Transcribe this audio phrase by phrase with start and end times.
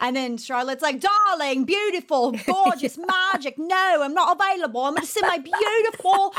[0.00, 3.58] And then Charlotte's like, darling, beautiful, gorgeous, magic.
[3.58, 4.82] No, I'm not available.
[4.82, 6.34] I'm going to see my beautiful,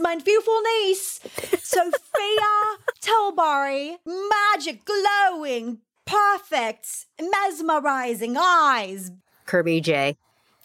[0.00, 1.20] my beautiful niece,
[1.62, 9.12] Sophia Tilbury, magic, glowing, perfect, mesmerizing eyes.
[9.46, 10.16] Kirby J.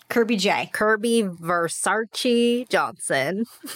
[0.10, 0.70] Kirby J.
[0.74, 3.46] Kirby Versace Johnson.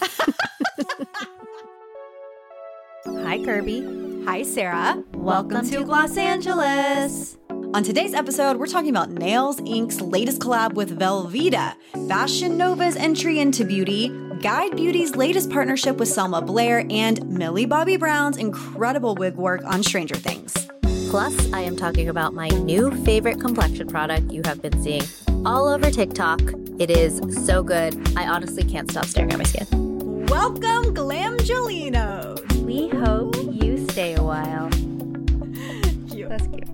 [3.06, 4.24] Hi, Kirby.
[4.24, 5.02] Hi, Sarah.
[5.12, 7.36] Welcome to Los Angeles.
[7.74, 11.74] On today's episode, we're talking about Nails Inc.'s latest collab with Velveeta,
[12.06, 14.10] Fashion Nova's entry into beauty,
[14.40, 19.82] Guide Beauty's latest partnership with Selma Blair, and Millie Bobby Brown's incredible wig work on
[19.82, 20.54] Stranger Things.
[21.10, 25.02] Plus, I am talking about my new favorite complexion product you have been seeing
[25.44, 26.42] all over TikTok.
[26.78, 28.00] It is so good.
[28.16, 29.66] I honestly can't stop staring at my skin.
[30.26, 32.52] Welcome, Glamgelinos.
[32.62, 34.70] We hope you stay a while.
[36.08, 36.28] Cute.
[36.28, 36.73] That's cute.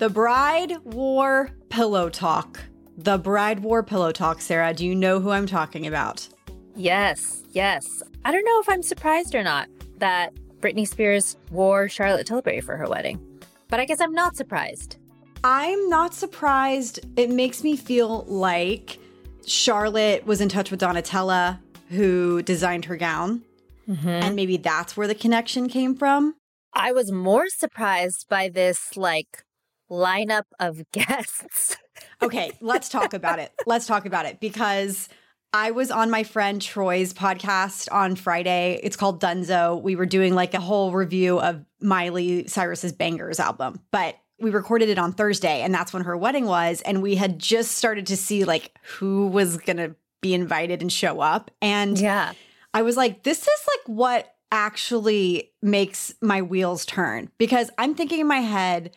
[0.00, 2.58] The Bride Wore Pillow Talk.
[2.96, 4.72] The Bride Wore Pillow Talk, Sarah.
[4.72, 6.26] Do you know who I'm talking about?
[6.74, 8.02] Yes, yes.
[8.24, 12.78] I don't know if I'm surprised or not that Britney Spears wore Charlotte Tilbury for
[12.78, 13.20] her wedding,
[13.68, 14.96] but I guess I'm not surprised.
[15.44, 17.00] I'm not surprised.
[17.16, 18.98] It makes me feel like
[19.46, 21.58] Charlotte was in touch with Donatella,
[21.90, 23.42] who designed her gown.
[23.86, 24.08] Mm-hmm.
[24.08, 26.36] And maybe that's where the connection came from.
[26.72, 29.44] I was more surprised by this like
[29.90, 31.76] lineup of guests.
[32.22, 33.52] Okay, let's talk about it.
[33.66, 35.08] Let's talk about it because
[35.52, 38.80] I was on my friend Troy's podcast on Friday.
[38.82, 39.82] It's called Dunzo.
[39.82, 44.88] We were doing like a whole review of Miley Cyrus's Bangerz album, but we recorded
[44.88, 48.16] it on Thursday and that's when her wedding was and we had just started to
[48.16, 52.32] see like who was going to be invited and show up and yeah.
[52.72, 58.20] I was like, this is like what actually makes my wheels turn because I'm thinking
[58.20, 58.96] in my head,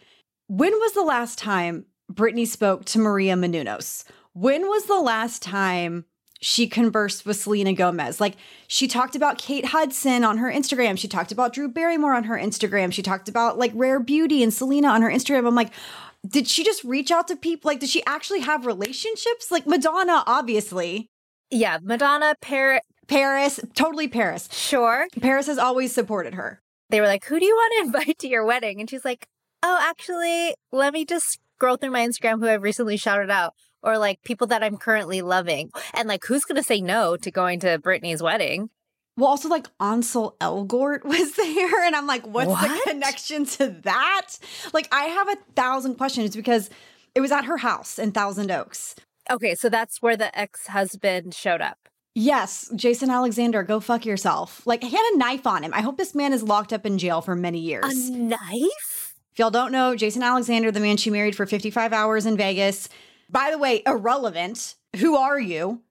[0.54, 4.04] when was the last time Britney spoke to Maria Menounos?
[4.34, 6.06] When was the last time
[6.42, 8.22] she conversed with Selena Gomez?
[8.22, 8.36] Like
[8.68, 10.96] she talked about Kate Hudson on her Instagram.
[10.96, 12.94] She talked about Drew Barrymore on her Instagram.
[12.94, 15.48] She talked about like Rare Beauty and Selena on her Instagram.
[15.48, 15.72] I'm like,
[16.28, 17.70] did she just reach out to people?
[17.70, 19.50] Like, did she actually have relationships?
[19.50, 21.10] Like Madonna, obviously.
[21.50, 24.50] Yeah, Madonna, Parrot, Paris, totally Paris.
[24.52, 25.08] sure.
[25.20, 26.62] Paris has always supported her.
[26.92, 29.28] They were like, "Who do you want to invite to your wedding?" And she's like,
[29.64, 33.98] "Oh, actually, let me just scroll through my Instagram who I've recently shouted out or
[33.98, 37.60] like people that I'm currently loving." And like, who's going to say no to going
[37.62, 38.70] to Britney's wedding?
[39.16, 44.38] Well, also like Ansel Elgort was there, and I'm like, what's the connection to that?
[44.74, 46.70] Like, I have a thousand questions because
[47.16, 48.96] it was at her house in Thousand Oaks.
[49.30, 51.78] Okay, so that's where the ex-husband showed up.
[52.16, 54.66] Yes, Jason Alexander, go fuck yourself.
[54.66, 55.74] Like, he had a knife on him.
[55.74, 57.86] I hope this man is locked up in jail for many years.
[57.86, 59.03] A knife?
[59.34, 62.88] If y'all don't know, Jason Alexander, the man she married for 55 hours in Vegas.
[63.30, 64.76] By the way, irrelevant.
[64.98, 65.82] Who are you?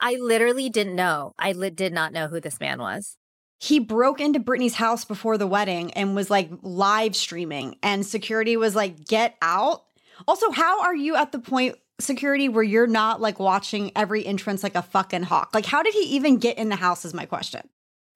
[0.00, 1.32] I literally didn't know.
[1.38, 3.16] I li- did not know who this man was.
[3.58, 8.56] he broke into Britney's house before the wedding and was like live streaming, and security
[8.56, 9.84] was like, get out.
[10.28, 14.62] Also, how are you at the point, security, where you're not like watching every entrance
[14.62, 15.50] like a fucking hawk?
[15.54, 17.04] Like, how did he even get in the house?
[17.04, 17.68] Is my question.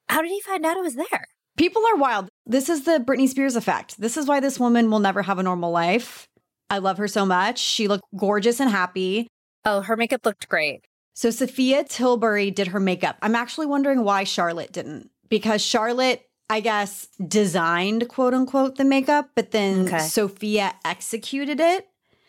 [0.08, 1.26] How did he find out it was there?
[1.56, 2.28] People are wild.
[2.46, 4.00] This is the Britney Spears effect.
[4.00, 6.28] This is why this woman will never have a normal life.
[6.68, 7.58] I love her so much.
[7.58, 9.28] She looked gorgeous and happy.
[9.64, 10.84] Oh, her makeup looked great.
[11.14, 13.16] So Sophia Tilbury did her makeup.
[13.22, 15.10] I'm actually wondering why Charlotte didn't.
[15.28, 20.00] Because Charlotte, I guess, designed quote unquote the makeup, but then Okay.
[20.00, 21.86] Sophia executed it.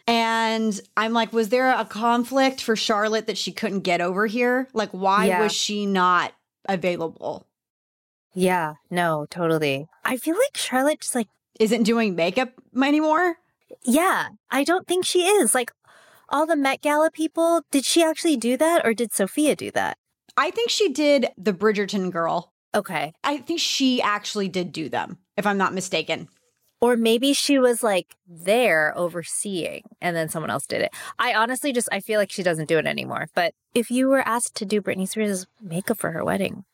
[0.08, 4.68] And I'm like, was there a conflict for Charlotte that she couldn't get over here?
[4.74, 5.42] Like, why Yeah.
[5.42, 6.34] was she not
[6.70, 7.48] available?
[8.36, 9.88] Yeah, no, totally.
[10.04, 11.30] I feel like Charlotte just like,
[11.60, 13.38] Isn't doing makeup anymore?
[13.84, 15.56] yeah, I don't think she is.
[15.56, 15.72] Like,
[16.30, 19.98] all the Met Gala people, did she actually do that or did Sophia do that?
[20.38, 22.52] I think she did the Bridgerton girl.
[22.74, 23.14] Okay.
[23.24, 26.28] I think she actually did do them, if I'm not mistaken.
[26.82, 30.94] Or maybe she was like there overseeing and then someone else did it.
[31.18, 33.28] I honestly just, I feel like she doesn't do it anymore.
[33.34, 36.66] But if you were asked to do Britney Spears' makeup for her wedding,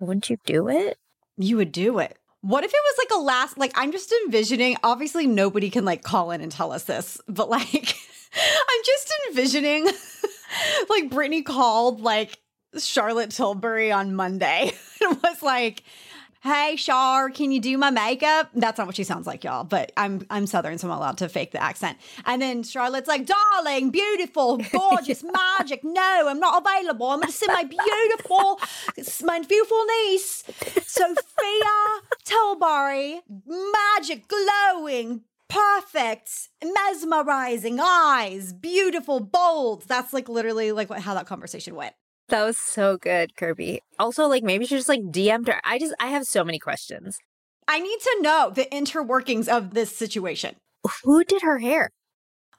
[0.00, 0.98] wouldn't you do it?
[1.36, 2.16] You would do it.
[2.40, 6.02] What if it was like a last, like, I'm just envisioning, obviously, nobody can like
[6.02, 7.64] call in and tell us this, but like,
[8.34, 9.86] I'm just envisioning
[10.88, 12.38] like Britney called like
[12.78, 14.72] Charlotte Tilbury on Monday
[15.02, 15.84] and was like,
[16.44, 18.50] Hey Shar, can you do my makeup?
[18.52, 21.28] That's not what she sounds like, y'all, but I'm I'm Southern, so I'm allowed to
[21.30, 21.96] fake the accent.
[22.26, 25.82] And then Charlotte's like, darling, beautiful, gorgeous, magic.
[25.82, 27.06] No, I'm not available.
[27.06, 28.60] I'm gonna send my beautiful,
[29.22, 30.44] my beautiful niece,
[30.82, 31.16] Sophia
[32.24, 33.22] Tilbury,
[33.96, 39.84] magic, glowing, perfect, mesmerizing eyes, beautiful, bold.
[39.88, 41.94] That's like literally like what, how that conversation went.
[42.28, 43.82] That was so good, Kirby.
[43.98, 45.60] Also, like maybe she just like DM'd her.
[45.64, 47.18] I just I have so many questions.
[47.68, 50.56] I need to know the interworkings of this situation.
[51.02, 51.90] Who did her hair?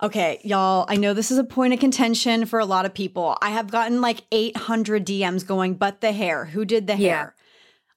[0.04, 3.38] Okay, y'all, I know this is a point of contention for a lot of people.
[3.42, 7.18] I have gotten like 800 DMs going, but the hair, who did the Yeah.
[7.18, 7.36] hair?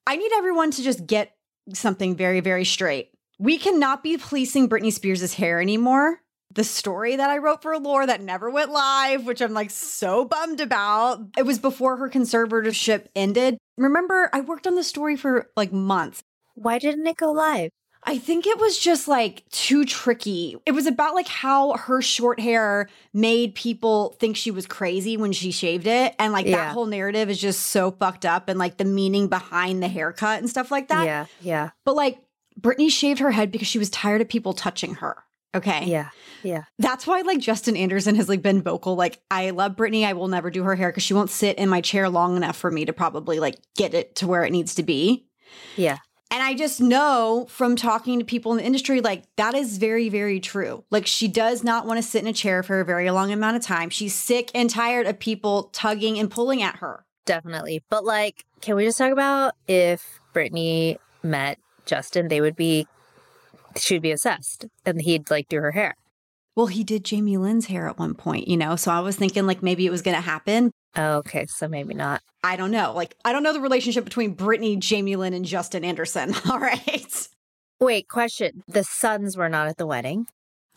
[0.07, 1.33] I need everyone to just get
[1.75, 3.11] something very, very straight.
[3.39, 6.21] We cannot be policing Britney Spears' hair anymore.
[6.55, 10.25] The story that I wrote for Lore that never went live, which I'm like so
[10.25, 13.59] bummed about, it was before her conservatorship ended.
[13.77, 16.23] Remember, I worked on the story for like months.
[16.55, 17.71] Why didn't it go live?
[18.05, 20.57] I think it was just like too tricky.
[20.65, 25.33] It was about like how her short hair made people think she was crazy when
[25.33, 26.15] she shaved it.
[26.19, 26.57] And like Yeah.
[26.57, 30.39] that whole narrative is just so fucked up and like the meaning behind the haircut
[30.39, 31.05] and stuff like that.
[31.05, 32.19] yeah, yeah, But like
[32.59, 35.25] Britney shaved her head because she was tired of people touching her.
[35.55, 35.87] Okay.
[35.87, 36.11] yeah,
[36.43, 36.65] yeah.
[36.79, 38.97] That's why like Justin Anderson has like been vocal.
[38.97, 40.05] Like, I love Britney.
[40.05, 42.57] I will never do her hair because she won't sit in my chair long enough
[42.57, 45.27] for me to probably like get it to where it needs to be.
[45.77, 45.99] Yeah.
[46.31, 50.11] And I just know from talking to people in the industry, like that is very,
[50.11, 50.85] very true.
[50.91, 53.57] Like she does not want to sit in a chair for a very long amount
[53.57, 53.89] of time.
[53.89, 57.07] She's sick and tired of people tugging and pulling at her.
[57.25, 57.83] Definitely.
[57.89, 62.87] But like, can we just talk about if Britney met Justin, they would be
[63.81, 65.95] she'd be assessed and he'd like do her hair.
[66.57, 68.75] Well, he did Jamie Lynn's hair at one point, you know?
[68.75, 70.73] So I was thinking like maybe it was going to happen.
[70.97, 72.21] Oh, okay, so maybe not.
[72.43, 72.93] I don't know.
[72.93, 76.35] Like, I don't know the relationship between Britney, Jamie Lynn, and Justin Anderson.
[76.51, 77.29] All right.
[77.81, 78.63] Wait, question.
[78.67, 80.27] The sons were not at the wedding.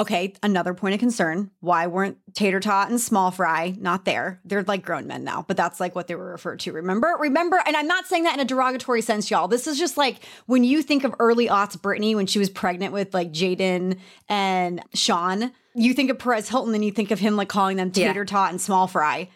[0.02, 1.52] Okay, another point of concern.
[1.60, 4.42] Why weren't Tater Tot and Small Fry not there?
[4.44, 6.72] They're like grown men now, but that's like what they were referred to.
[6.72, 7.16] Remember?
[7.20, 7.62] Remember?
[7.68, 9.48] And I'm not saying that in a derogatory sense, y'all.
[9.48, 10.18] This is just like
[10.48, 14.82] when you think of early aughts Britney when she was pregnant with like Jayden and
[14.96, 18.26] Sean, you think of Perez Hilton and you think of him like calling them Tater
[18.26, 19.30] Tot and Small Fry.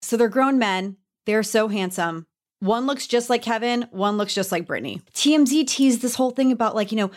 [0.00, 0.96] So they're grown men.
[1.26, 2.26] They're so handsome.
[2.60, 5.02] One looks just like Kevin, one looks just like Britney.
[5.14, 7.10] TMZ teased this whole thing about like, you know,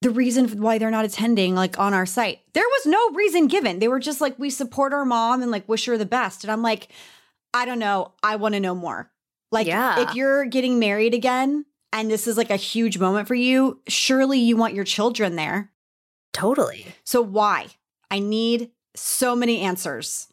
[0.00, 2.40] the reason why they're not attending like on our site.
[2.54, 3.78] There was no reason given.
[3.80, 6.44] They were just like, we support our mom and like wish her the best.
[6.44, 6.88] And I'm like,
[7.52, 8.12] I don't know.
[8.22, 9.10] I want to know more.
[9.50, 10.00] Like, Yeah.
[10.08, 14.38] if you're getting married again and this is like a huge moment for you, surely
[14.38, 15.72] you want your children there.
[16.32, 16.86] Totally.
[17.04, 17.68] So why?
[18.10, 20.28] I need so many answers.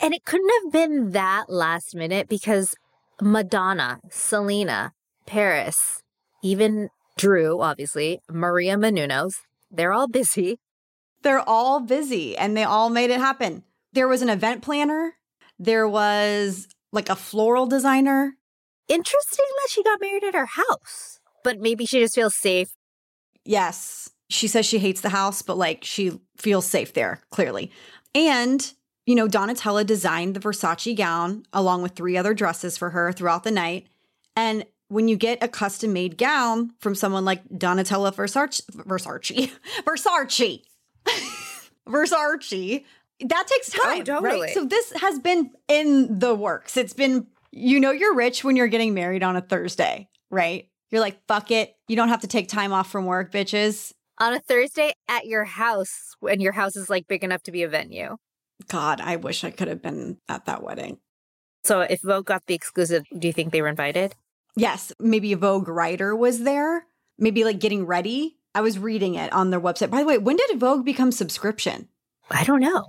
[0.00, 2.74] And it couldn't have been that last minute because
[3.20, 4.92] Madonna, Selena,
[5.26, 6.02] Paris,
[6.42, 9.34] even Drew, obviously, Maria Menounos,
[9.70, 10.58] they're all busy.
[11.22, 13.62] They're all busy and they all made it happen.
[13.92, 15.14] There was an event planner,
[15.58, 18.34] there was like a floral designer.
[18.86, 22.68] Interesting that she got married at her house, but maybe she just feels safe.
[23.44, 24.10] Yes.
[24.28, 27.70] She says she hates the house, but like she feels safe there, clearly.
[28.14, 28.72] And,
[29.06, 33.44] you know, Donatella designed the Versace gown along with three other dresses for her throughout
[33.44, 33.86] the night.
[34.36, 39.50] And when you get a custom made gown from someone like Donatella Versace, Versace,
[39.84, 40.62] Versace,
[41.88, 42.84] Versace,
[43.20, 44.04] that takes oh, time.
[44.04, 44.40] totally.
[44.40, 44.54] Right?
[44.54, 46.76] So this has been in the works.
[46.76, 50.68] It's been, you know, you're rich when you're getting married on a Thursday, right?
[50.90, 51.74] You're like, fuck it.
[51.88, 53.92] You don't have to take time off from work, bitches.
[54.18, 57.62] On a Thursday at your house, when your house is like big enough to be
[57.62, 58.16] a venue.
[58.68, 60.98] God, I wish I could have been at that wedding.
[61.64, 64.14] So if Vogue got the exclusive, do you think they were invited?
[64.56, 66.86] Yes, maybe a Vogue writer was there,
[67.18, 68.36] maybe like getting ready.
[68.54, 69.90] I was reading it on their website.
[69.90, 71.88] By the way, when did Vogue become subscription?
[72.30, 72.86] I don't know.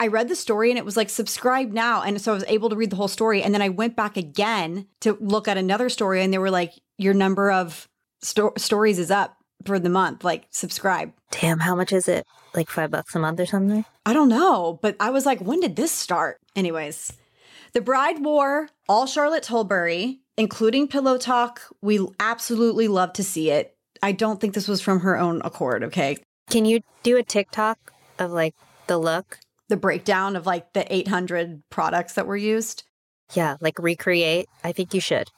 [0.00, 2.02] I read the story and it was like subscribe now.
[2.02, 3.42] And so I was able to read the whole story.
[3.42, 6.72] And then I went back again to look at another story and they were like,
[6.98, 7.88] your number of
[8.22, 10.22] sto- stories is up for the month.
[10.22, 11.12] Like, subscribe.
[11.32, 12.24] Damn, how much is it?
[12.54, 13.84] Like five bucks a month or something?
[14.06, 16.38] I don't know, but I was like, when did this start?
[16.54, 17.12] Anyways,
[17.72, 21.60] the bride wore all Charlotte Tilbury, including Pillow Talk.
[21.82, 23.76] We absolutely love to see it.
[24.02, 26.16] I don't think this was from her own accord, okay?
[26.48, 28.54] Can you do a TikTok of like
[28.86, 29.40] the look?
[29.68, 32.84] The breakdown of like the 800 products that were used.
[33.34, 34.48] Yeah, like recreate.
[34.64, 35.28] I think you should.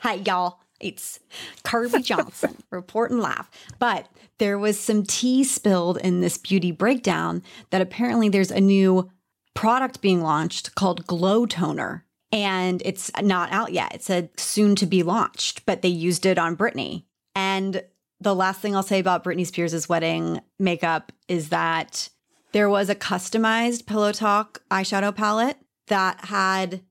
[0.00, 0.60] Hi, y'all.
[0.80, 1.20] It's
[1.64, 3.48] Carly Johnson reporting live.
[3.78, 9.10] But there was some tea spilled in this beauty breakdown that apparently there's a new
[9.54, 12.04] product being launched called Glow Toner.
[12.30, 13.94] And it's not out yet.
[13.94, 17.04] It said soon to be launched, but they used it on Britney.
[17.34, 17.82] And
[18.20, 22.08] the last thing I'll say about Britney Spears' wedding makeup is that
[22.52, 26.82] there was a customized Pillow Talk eyeshadow palette that had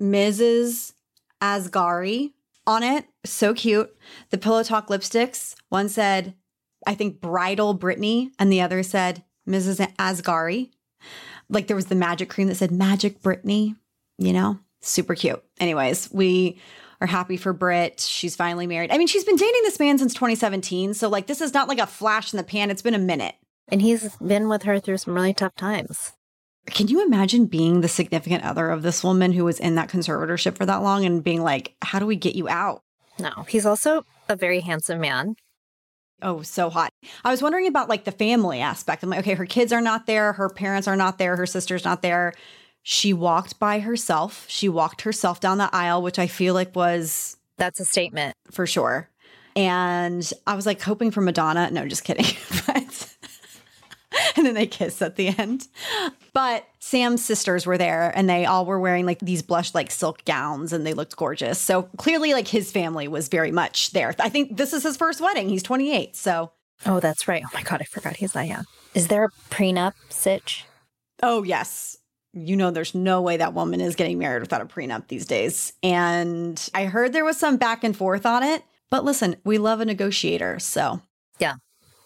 [0.00, 0.92] Mrs.
[1.40, 2.32] Asghari
[2.66, 3.06] on it.
[3.24, 3.94] So cute.
[4.30, 6.34] The Pillow Talk lipsticks, one said,
[6.86, 9.80] I think Bridal Britney, and the other said Mrs.
[9.96, 10.70] Asghari.
[11.48, 13.76] Like there was the magic cream that said Magic Britney,
[14.18, 14.58] you know?
[14.84, 15.42] Super cute.
[15.58, 16.60] Anyways, we
[17.00, 18.00] are happy for Brit.
[18.00, 18.90] She's finally married.
[18.90, 20.94] I mean, she's been dating this man since 2017.
[20.94, 22.70] So, like, this is not like a flash in the pan.
[22.70, 23.34] It's been a minute.
[23.68, 26.12] And he's been with her through some really tough times.
[26.66, 30.56] Can you imagine being the significant other of this woman who was in that conservatorship
[30.56, 32.82] for that long and being like, how do we get you out?
[33.18, 35.36] No, he's also a very handsome man.
[36.22, 36.92] Oh, so hot.
[37.22, 39.02] I was wondering about like the family aspect.
[39.02, 41.84] I'm like, okay, her kids are not there, her parents are not there, her sister's
[41.84, 42.32] not there.
[42.84, 44.44] She walked by herself.
[44.46, 48.36] She walked herself down the aisle, which I feel like was That's a statement.
[48.50, 49.08] for sure.
[49.56, 51.70] And I was like hoping for Madonna.
[51.70, 52.26] No, just kidding.
[52.66, 53.16] but
[54.36, 55.66] and then they kiss at the end.
[56.34, 60.24] But Sam's sisters were there and they all were wearing like these blush like silk
[60.26, 61.58] gowns and they looked gorgeous.
[61.58, 64.14] So clearly like his family was very much there.
[64.20, 65.48] I think this is his first wedding.
[65.48, 66.14] He's 28.
[66.16, 66.52] So
[66.84, 67.42] Oh, that's right.
[67.46, 68.66] Oh my God, I forgot he's that young.
[68.92, 70.66] Is there a prenup sitch?
[71.22, 71.96] Oh, yes.
[72.34, 75.72] You know, there's no way that woman is getting married without a prenup these days.
[75.82, 78.62] And I heard there was some back and forth on it.
[78.90, 80.58] But listen, we love a negotiator.
[80.58, 81.00] So
[81.38, 81.54] Yeah.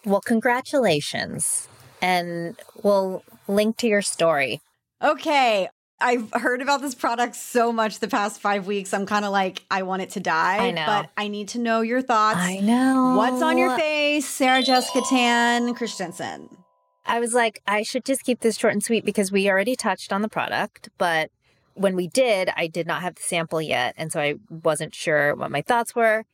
[0.05, 1.69] Well, congratulations.
[2.01, 4.61] And we'll link to your story.
[5.03, 5.69] Okay.
[6.01, 8.95] I've heard about this product so much the past five weeks.
[8.95, 10.59] I'm kind of like, I want it to die.
[10.59, 10.87] I know.
[10.87, 12.39] But I need to know your thoughts.
[12.39, 13.15] I know.
[13.17, 16.49] What's on your face, Sarah Jessica Tan Christensen?
[17.09, 20.13] I was like, I should just keep this short and sweet because we already touched
[20.13, 21.31] on the product, but
[21.73, 23.95] when we did, I did not have the sample yet.
[23.97, 26.25] And so I wasn't sure what my thoughts were.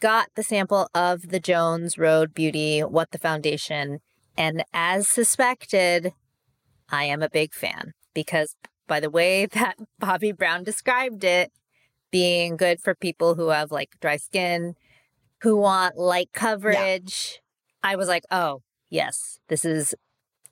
[0.00, 4.00] Got the sample of the Jones Road Beauty, What the Foundation.
[4.36, 6.12] And as suspected,
[6.90, 8.54] I am a big fan because
[8.86, 11.52] by the way that Bobbi Brown described it,
[12.10, 14.74] being good for people who have like dry skin,
[15.40, 17.40] who want light coverage,
[17.82, 19.94] I was like, oh, yes, this is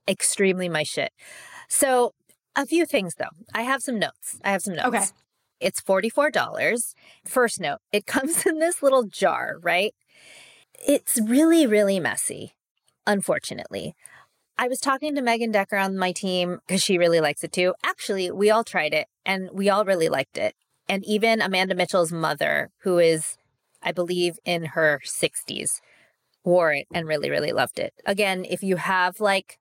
[0.08, 1.12] extremely my shit.
[1.68, 2.12] So,
[2.54, 3.34] a few things though.
[3.54, 4.38] I have some notes.
[4.44, 4.88] I have some notes.
[4.88, 5.04] Okay.
[5.60, 6.94] It's $44.
[7.24, 9.94] First note, it comes in this little jar, right?
[10.86, 12.54] It's really, really messy,
[13.06, 13.94] unfortunately.
[14.58, 17.74] I was talking to Megan Decker on my team because she really likes it too.
[17.84, 20.54] Actually, we all tried it and we all really liked it.
[20.88, 23.36] And even Amanda Mitchell's mother, who is,
[23.82, 25.80] I believe, in her 60s,
[26.44, 27.92] wore it and really, really loved it.
[28.06, 29.58] Again, if you have like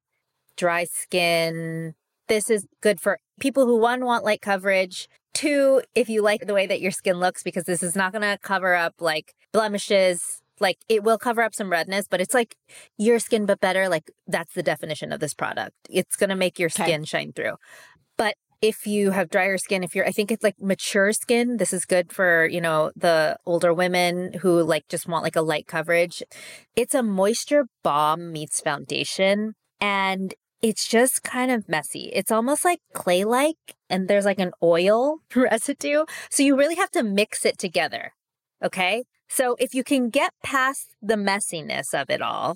[0.56, 1.94] dry skin,
[2.28, 5.08] this is good for people who one want light coverage.
[5.34, 8.22] Two, if you like the way that your skin looks, because this is not going
[8.22, 10.42] to cover up like blemishes.
[10.62, 12.56] Like it will cover up some redness, but it's like
[12.98, 13.90] your skin, but better.
[13.90, 15.76] Like that's the definition of this product.
[15.90, 16.84] It's going to make your Okay.
[16.84, 17.56] skin shine through.
[18.18, 21.74] But if you have drier skin, if you're, I think it's like mature skin, this
[21.74, 25.68] is good for, you know, the older women who like just want like a light
[25.68, 26.24] coverage.
[26.78, 30.34] It's a moisture balm meets foundation and
[30.66, 32.10] it's just kind of messy.
[32.12, 36.06] It's almost like clay like, and there's like an oil residue.
[36.32, 38.14] So you really have to mix it together.
[38.64, 39.04] Okay.
[39.30, 42.56] So if you can get past the messiness of it all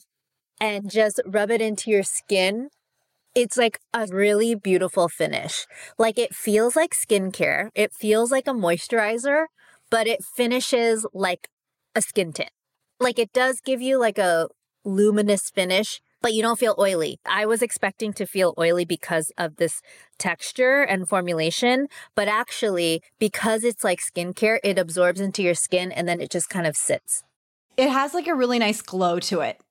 [0.59, 2.69] and just rub it into your skin,
[3.35, 5.67] it's like a really beautiful finish.
[5.99, 9.45] Like it feels like skincare, it feels like a moisturizer,
[9.91, 11.47] but it finishes like
[11.93, 12.49] a skin tint.
[12.99, 14.47] Like it does give you like a
[14.83, 17.19] luminous finish, but you don't feel oily.
[17.25, 19.81] I was expecting to feel oily because of this
[20.17, 26.07] texture and formulation, but actually, because it's like skincare, it absorbs into your skin and
[26.07, 27.23] then it just kind of sits.
[27.77, 29.61] It has like a really nice glow to it.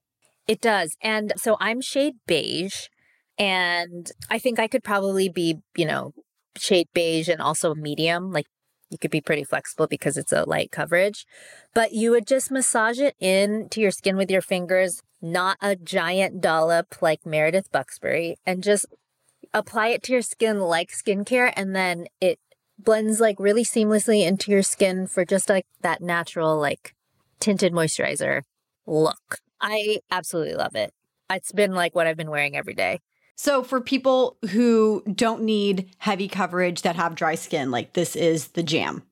[0.46, 0.96] It does.
[1.02, 2.86] And so I'm shade beige,
[3.38, 6.12] and I think I could probably be, you know,
[6.56, 8.32] shade beige and also medium.
[8.32, 8.46] Like
[8.90, 11.26] you could be pretty flexible because it's a light coverage,
[11.74, 16.40] but you would just massage it into your skin with your fingers, not a giant
[16.40, 18.86] dollop like Meredith Duxbury, and just
[19.52, 21.52] apply it to your skin like skincare.
[21.56, 22.38] And then it
[22.78, 26.94] blends like really seamlessly into your skin for just like that natural, like
[27.40, 28.42] tinted moisturizer
[28.86, 29.38] look.
[29.60, 30.92] I absolutely love it.
[31.30, 33.00] It's been like what I've been wearing every day.
[33.36, 38.48] So for people who don't need heavy coverage that have dry skin, like this is
[38.48, 39.04] the jam.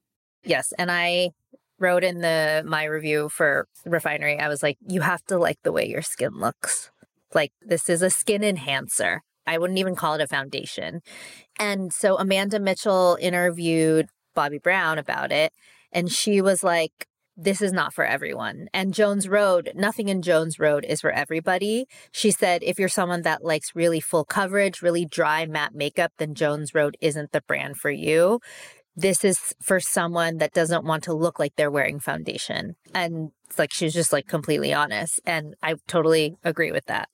[0.43, 1.31] Yes, and I
[1.79, 5.73] wrote in the my review for Refinery, I was like, you have to like the
[5.73, 6.91] way your skin looks.
[7.35, 9.23] Like this is a skin enhancer.
[9.47, 11.01] I wouldn't even call it a foundation.
[11.59, 15.53] And so Amanda Mitchell interviewed Bobbi Brown about it,
[15.93, 17.07] and she was like,
[17.37, 18.69] this is not for everyone.
[18.73, 21.87] And Jones Road, nothing in Jones Road is for everybody.
[22.11, 26.35] She said, if you're someone that likes really full coverage, really dry matte makeup, then
[26.35, 28.41] Jones Road isn't the brand for you.
[28.97, 32.77] This is for someone that doesn't want to look like they're wearing foundation.
[32.95, 35.21] And it's like she's just like completely honest.
[35.27, 37.09] And I totally agree with that.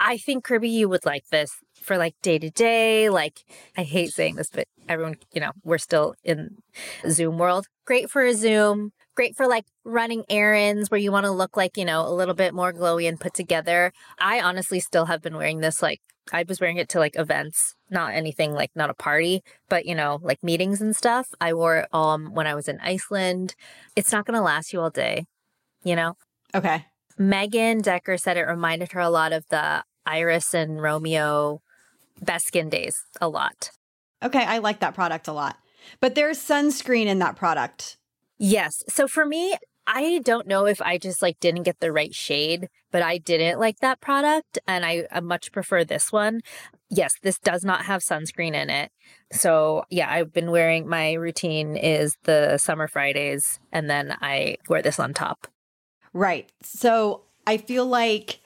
[0.00, 3.08] I think Kirby, you would like this for like day to day.
[3.10, 3.40] Like,
[3.76, 6.56] I hate saying this, but everyone, you know, we're still in
[7.08, 7.66] Zoom world.
[7.86, 11.76] Great for a Zoom, great for like running errands where you want to look like,
[11.76, 13.92] you know, a little bit more glowy and put together.
[14.18, 16.00] I honestly still have been wearing this like
[16.32, 19.94] I was wearing it to like events, not anything like not a party, but you
[19.94, 21.28] know, like meetings and stuff.
[21.40, 23.54] I wore it um when I was in Iceland.
[23.96, 25.26] It's not going to last you all day,
[25.82, 26.16] you know.
[26.54, 26.86] Okay.
[27.18, 31.60] Megan Decker said it reminded her a lot of the Iris and Romeo
[32.20, 33.70] best skin days a lot.
[34.22, 35.58] Okay, I like that product a lot.
[36.00, 37.98] But there's sunscreen in that product.
[38.38, 38.82] Yes.
[38.88, 39.54] So for me,
[39.86, 43.60] I don't know if I just like didn't get the right shade, but I didn't
[43.60, 46.40] like that product and I, I, much prefer this one.
[46.90, 48.90] Yes, this does not have sunscreen in it.
[49.32, 54.80] So, yeah, I've been wearing my routine is the summer Fridays and then I wear
[54.80, 55.48] this on top.
[56.12, 56.50] Right.
[56.62, 58.40] So, I feel like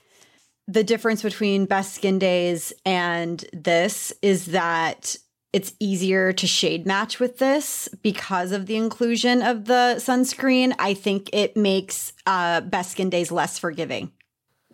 [0.66, 5.16] the difference between best skin days and this is that
[5.52, 10.74] it's easier to shade match with this because of the inclusion of the sunscreen.
[10.78, 14.12] I think it makes uh, Best Skin Days less forgiving.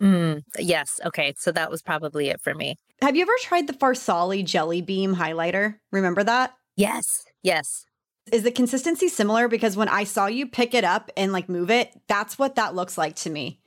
[0.01, 0.99] Mm, yes.
[1.05, 1.33] Okay.
[1.37, 2.75] So that was probably it for me.
[3.01, 5.75] Have you ever tried the Farsali Jelly Beam highlighter?
[5.91, 6.53] Remember that?
[6.75, 7.23] Yes.
[7.43, 7.85] Yes.
[8.31, 9.47] Is the consistency similar?
[9.47, 12.75] Because when I saw you pick it up and like move it, that's what that
[12.75, 13.59] looks like to me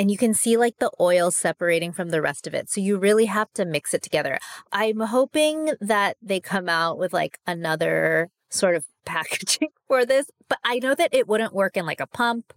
[0.00, 2.70] and you can see like the oil separating from the rest of it.
[2.70, 4.38] So you really have to mix it together.
[4.72, 10.58] I'm hoping that they come out with like another sort of packaging for this, but
[10.64, 12.54] I know that it wouldn't work in like a pump.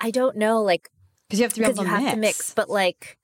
[0.00, 0.88] I don't know, like
[1.28, 2.12] because you have to be able to you have mix.
[2.12, 3.18] to mix, but like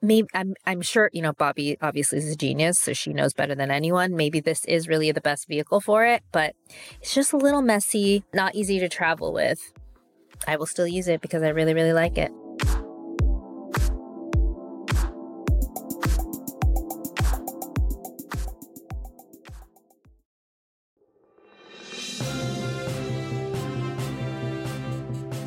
[0.00, 3.56] maybe I'm I'm sure you know Bobbi obviously is a genius, so she knows better
[3.56, 4.14] than anyone.
[4.14, 6.54] Maybe this is really the best vehicle for it, but
[7.00, 9.60] it's just a little messy, not easy to travel with.
[10.46, 12.30] I will still use it because I really really like it.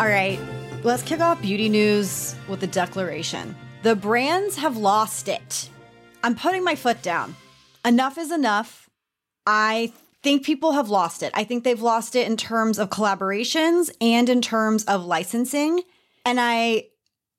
[0.01, 0.39] All right,
[0.81, 3.55] let's kick off beauty news with a declaration.
[3.83, 5.69] The brands have lost it.
[6.23, 7.35] I'm putting my foot down.
[7.85, 8.89] Enough is enough.
[9.45, 11.31] I think people have lost it.
[11.35, 15.81] I think they've lost it in terms of collaborations and in terms of licensing.
[16.25, 16.87] And I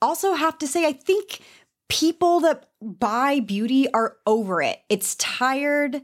[0.01, 1.40] also have to say, I think
[1.88, 4.79] people that buy beauty are over it.
[4.88, 6.03] It's tired,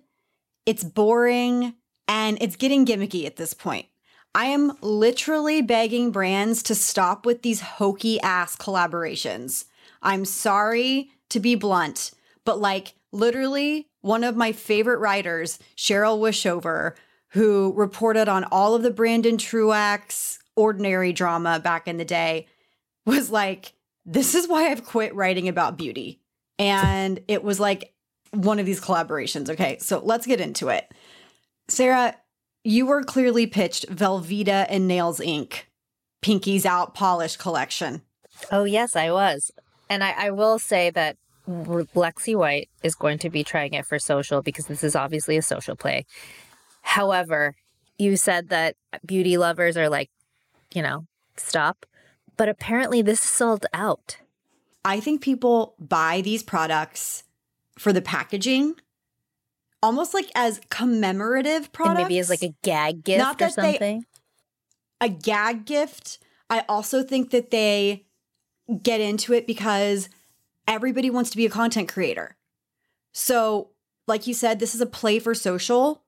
[0.66, 1.74] it's boring,
[2.08, 3.86] and it's getting gimmicky at this point.
[4.34, 9.64] I am literally begging brands to stop with these hokey ass collaborations.
[10.02, 12.12] I'm sorry to be blunt,
[12.44, 16.94] but like literally one of my favorite writers, Cheryl Wischhover,
[17.30, 22.46] who reported on all of the Brandon Truaxe ordinary drama back in the day,
[23.06, 23.72] was like,
[24.04, 26.20] This is why I've quit writing about beauty.
[26.58, 27.92] And it was like
[28.32, 29.50] one of these collaborations.
[29.50, 30.90] Okay, so let's get into it.
[31.68, 32.14] Sarah,
[32.68, 35.60] you were clearly pitched Velveeta and Nails Inc.
[36.20, 38.02] Pinky's Out Polish collection.
[38.52, 39.50] Oh, yes, I was.
[39.88, 41.16] And I, I will say that
[41.48, 45.42] Lexi White is going to be trying it for social because this is obviously a
[45.42, 46.04] social play.
[46.82, 47.56] However,
[47.96, 50.10] you said that beauty lovers are like,
[50.74, 51.06] you know,
[51.38, 51.86] stop.
[52.36, 54.18] But apparently, this is sold out.
[54.84, 57.24] I think people buy these products
[57.78, 58.74] for the packaging
[59.82, 61.98] almost like as commemorative products.
[61.98, 64.00] And maybe as like a gag gift Not or something.
[65.00, 66.18] They, a gag gift.
[66.50, 68.06] I also think that they
[68.82, 70.08] get into it because
[70.66, 72.36] everybody wants to be a content creator.
[73.12, 73.70] So,
[74.06, 76.02] like you said, this is a play for social.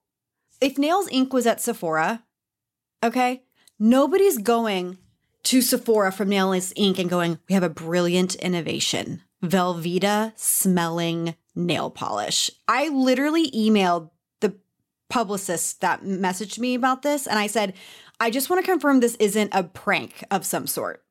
[0.61, 1.33] If Nails Inc.
[1.33, 2.25] was at Sephora,
[3.03, 3.43] okay,
[3.79, 4.99] nobody's going
[5.45, 6.99] to Sephora from Nails Inc.
[6.99, 9.23] and going, we have a brilliant innovation.
[9.43, 12.51] Velveeta smelling nail polish.
[12.69, 14.11] I literally emailed
[14.41, 14.55] the
[15.09, 17.75] publicist that messaged me about this and I said,
[18.21, 21.03] I just want to confirm this isn't a prank of some sort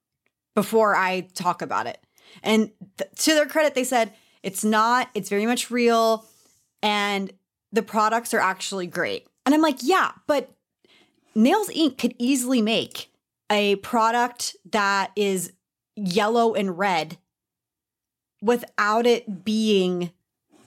[0.56, 1.99] before I talk about it.
[2.43, 6.25] And th- to their credit, they said, it's not, it's very much real,
[6.82, 7.32] and
[7.71, 9.28] the products are actually great.
[9.45, 10.52] And I'm like, yeah, but
[11.36, 11.97] Nails Inc.
[11.97, 13.12] could easily make
[13.49, 15.54] a product that is
[15.95, 17.17] yellow and red
[18.41, 20.12] without it being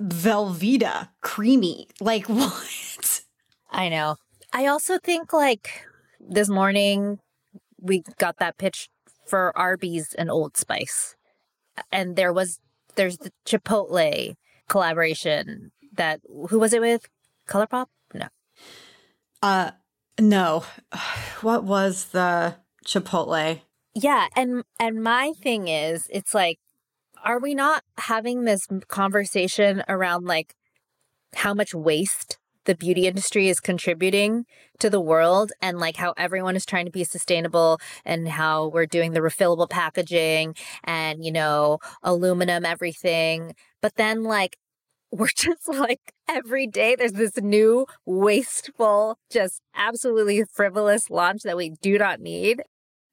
[0.03, 1.88] Velveeta creamy.
[2.01, 3.23] Like, what?
[3.71, 4.17] I know.
[4.53, 5.87] I also think like
[6.21, 7.19] this morning
[7.81, 8.88] we got that pitch
[9.27, 11.17] for Arby's and Old Spice.
[11.91, 12.61] And there was
[12.97, 14.35] there's the Chipotle
[14.69, 17.09] collaboration that who was it with?
[17.49, 17.87] ColourPop?
[18.15, 18.29] No.
[19.43, 19.71] Uh
[20.21, 20.65] no.
[21.41, 23.62] What was the Chipotle?
[23.95, 26.59] Yeah, and and my thing is it's like
[27.25, 30.55] are we not having this conversation around like
[31.35, 34.45] how much waste the beauty industry is contributing
[34.79, 38.87] to the world and like how everyone is trying to be sustainable and how we're
[38.87, 40.55] doing the refillable packaging
[40.85, 44.57] and you know aluminum everything but then like
[45.13, 51.71] we're just like every day there's this new wasteful just absolutely frivolous launch that we
[51.83, 52.63] do not need?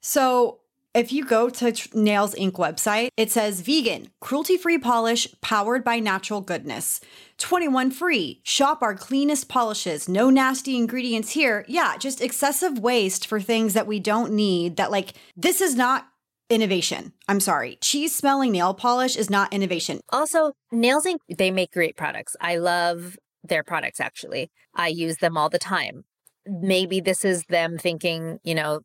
[0.02, 0.60] So
[0.94, 2.54] if you go to Nails Inc.
[2.54, 7.00] website, it says vegan, cruelty free polish powered by natural goodness.
[7.38, 8.42] 21 free.
[8.44, 10.10] Shop our cleanest polishes.
[10.10, 11.64] No nasty ingredients here.
[11.68, 14.78] Yeah, just excessive waste for things that we don't need.
[14.78, 16.08] That, like, this is not
[16.50, 17.14] innovation.
[17.28, 17.78] I'm sorry.
[17.82, 20.00] Cheese smelling nail polish is not innovation.
[20.10, 22.36] Also, Nails Inc., they make great products.
[22.42, 24.50] I love their products, actually.
[24.74, 26.04] I use them all the time.
[26.48, 28.82] Maybe this is them thinking, you know,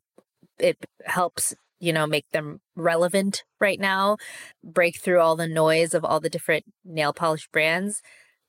[0.59, 4.17] it helps you know, make them relevant right now,
[4.63, 8.01] break through all the noise of all the different nail polish brands.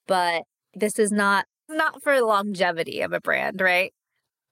[0.07, 0.45] But
[0.75, 3.93] this is not not for longevity of a brand, right?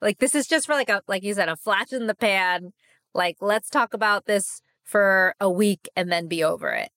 [0.03, 2.73] Like this is just for like a like you said, a flash in the pan.
[3.15, 6.91] Like let's talk about this for a week and then be over it.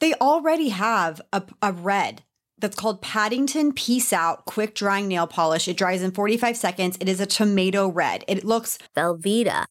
[0.00, 2.22] They already have a, a red
[2.58, 5.66] that's called Paddington Peace Out Quick Drying Nail Polish.
[5.66, 6.96] It dries in 45 seconds.
[7.00, 8.24] It is a tomato red.
[8.28, 9.64] It looks Velveeta.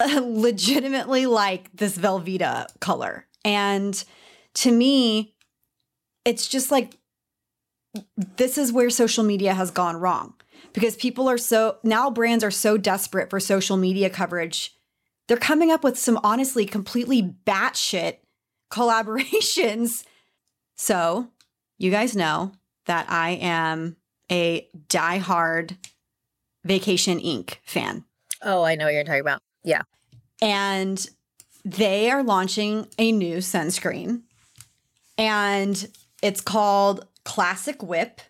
[0.22, 3.26] legitimately like this Velveeta color.
[3.44, 4.02] And
[4.54, 5.34] to me,
[6.24, 6.98] it's just like
[8.16, 10.34] this is where social media has gone wrong
[10.72, 14.74] because people are so now brands are so desperate for social media coverage.
[15.28, 18.18] They're coming up with some honestly completely batshit
[18.70, 20.04] collaborations.
[20.78, 21.28] So,
[21.78, 22.52] you guys know
[22.84, 23.96] that I am
[24.30, 25.78] a diehard
[26.64, 27.56] Vacation Inc.
[27.64, 28.04] fan.
[28.42, 29.40] Oh, I know what you're talking about.
[29.66, 29.82] Yeah.
[30.40, 31.04] And
[31.64, 34.22] they are launching a new sunscreen
[35.18, 35.88] and
[36.22, 38.20] it's called Classic Whip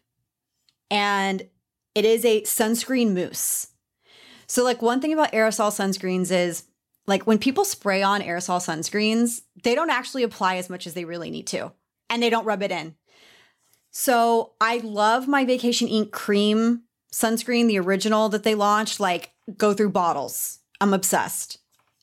[0.91, 1.43] and
[1.95, 3.69] it is a sunscreen mousse.
[4.47, 6.65] So like one thing about aerosol sunscreens is
[7.07, 11.05] like when people spray on aerosol sunscreens, they don't actually apply as much as they
[11.05, 11.71] really need to
[12.09, 12.95] and they don't rub it in.
[13.91, 16.13] So I love my Vacation Inc.
[16.13, 20.61] cream sunscreen, the original that they launched, like go through bottles.
[20.81, 21.59] I'm obsessed.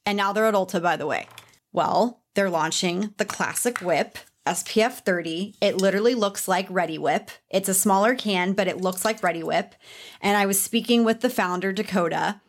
[0.05, 1.27] And now they're at Ulta, by the way.
[1.71, 5.55] Well, they're launching the Classic Whip SPF 30.
[5.62, 7.31] It literally looks like Reddi-wip.
[7.49, 9.75] It's a smaller can, but it looks like Reddi-wip.
[10.21, 12.41] And I was speaking with the founder, Dakota,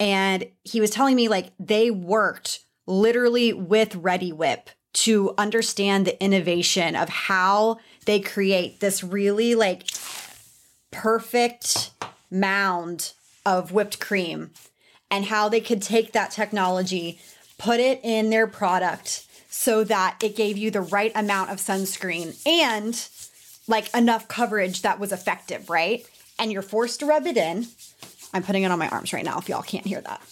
[0.00, 6.96] and he was telling me like they worked literally with Reddi-wip to understand the innovation
[6.96, 9.84] of how they create this really like
[10.90, 11.90] perfect
[12.30, 13.12] mound
[13.46, 14.50] of whipped cream
[15.12, 17.20] and how they could take that technology,
[17.58, 22.34] put it in their product so that it gave you the right amount of sunscreen
[22.46, 23.08] and
[23.68, 26.04] like enough coverage that was effective, right?
[26.38, 27.66] And you're forced to rub it in.
[28.32, 30.22] I'm putting it on my arms right now if y'all can't hear that.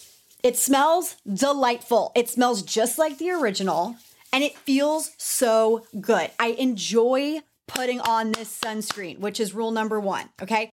[0.43, 2.13] It smells delightful.
[2.17, 3.97] It smells just like the original
[4.33, 6.31] and it feels so good.
[6.41, 10.31] I enjoy putting on this sunscreen, which is rule number one.
[10.41, 10.71] Okay.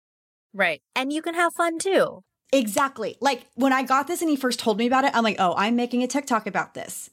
[0.53, 0.81] Right.
[0.95, 2.23] And you can have fun too.
[2.53, 3.17] Exactly.
[3.19, 5.53] Like when I got this and he first told me about it, I'm like, oh,
[5.57, 7.09] I'm making a TikTok about this.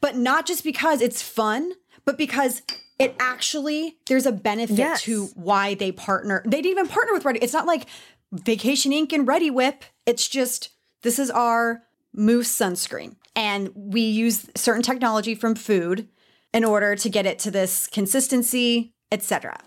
[0.00, 1.72] But not just because it's fun,
[2.04, 2.62] but because
[2.98, 5.02] it actually, there's a benefit yes.
[5.02, 6.42] to why they partner.
[6.44, 7.40] They didn't even partner with Ready.
[7.40, 7.86] It's not like
[8.32, 9.12] Vacation Inc.
[9.12, 9.84] and Reddi-wip.
[10.06, 10.68] It's just,
[11.02, 13.16] this is our mousse sunscreen.
[13.34, 16.08] And we use certain technology from food
[16.52, 19.58] in order to get it to this consistency, etc.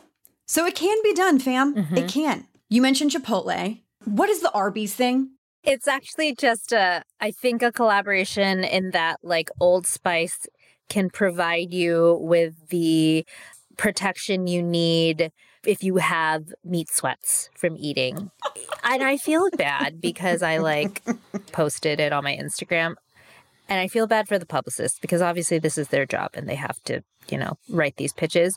[0.45, 1.75] So it can be done, fam.
[1.75, 1.97] Mm-hmm.
[1.97, 2.47] It can.
[2.69, 3.81] You mentioned Chipotle.
[4.05, 5.31] What is the Arby's thing?
[5.63, 10.47] It's actually just a, I think, a collaboration in that like Old Spice
[10.89, 13.25] can provide you with the
[13.77, 15.31] protection you need
[15.65, 18.31] if you have meat sweats from eating.
[18.83, 21.03] and I feel bad because I like
[21.51, 22.95] posted it on my Instagram.
[23.69, 26.55] And I feel bad for the publicist because obviously this is their job and they
[26.55, 28.55] have to, you know, write these pitches.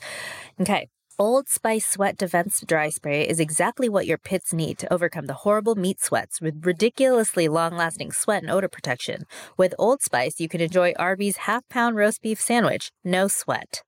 [0.60, 0.88] Okay.
[1.20, 5.34] Old Spice Sweat Defense Dry Spray is exactly what your pits need to overcome the
[5.44, 9.26] horrible meat sweats with ridiculously long lasting sweat and odor protection.
[9.58, 13.82] With Old Spice, you can enjoy Arby's half pound roast beef sandwich, no sweat.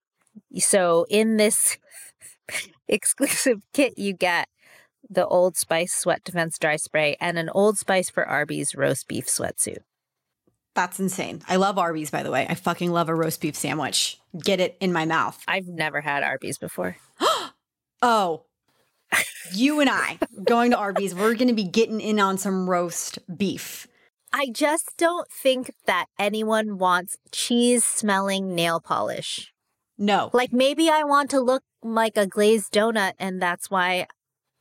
[0.58, 1.78] So, in this
[2.86, 4.48] exclusive kit, you get
[5.08, 9.24] the Old Spice Sweat Defense Dry Spray and an Old Spice for Arby's roast beef
[9.26, 9.78] sweatsuit.
[10.74, 11.42] That's insane.
[11.48, 12.46] I love Arby's, by the way.
[12.48, 14.18] I fucking love a roast beef sandwich.
[14.38, 15.42] Get it in my mouth.
[15.46, 16.96] I've never had Arby's before.
[18.04, 18.46] Oh,
[19.52, 23.18] you and I going to Arby's, we're going to be getting in on some roast
[23.36, 23.86] beef.
[24.32, 29.52] I just don't think that anyone wants cheese smelling nail polish.
[29.98, 30.30] No.
[30.32, 34.06] Like maybe I want to look like a glazed donut, and that's why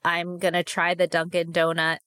[0.03, 1.97] I'm going to try the Dunkin' Donut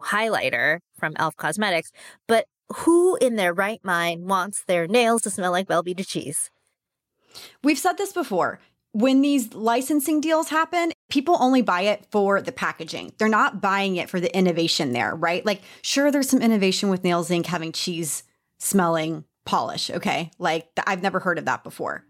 [0.00, 1.92] highlighter from Elf Cosmetics.
[2.26, 6.50] But who in their right mind wants their nails to smell like Velveeta cheese?
[7.62, 8.60] We've said this before.
[8.92, 13.12] When these licensing deals happen, people only buy it for the packaging.
[13.18, 15.46] They're not buying it for the innovation there, right?
[15.46, 17.46] Like, sure, there's some innovation with Nails Inc.
[17.46, 18.24] having cheese
[18.58, 20.32] smelling polish, okay?
[20.38, 22.04] Like, I've never heard of that before.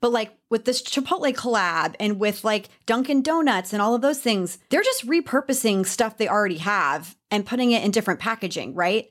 [0.00, 4.20] But like with this Chipotle collab and with like Dunkin' Donuts and all of those
[4.20, 9.08] things, they're just repurposing stuff they already have and putting it in different packaging, right?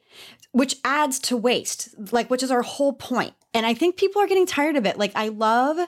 [0.51, 3.33] Which adds to waste, like, which is our whole point.
[3.53, 4.97] And I think people are getting tired of it.
[4.97, 5.87] Like, I love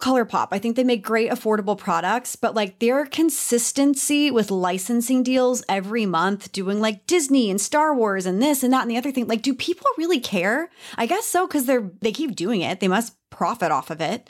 [0.00, 0.48] ColourPop.
[0.50, 6.04] I think they make great affordable products, but like their consistency with licensing deals every
[6.04, 9.26] month, doing like Disney and Star Wars and this and that and the other thing,
[9.26, 10.68] like do people really care?
[10.96, 12.80] I guess so cuz they're they keep doing it.
[12.80, 14.28] They must profit off of it.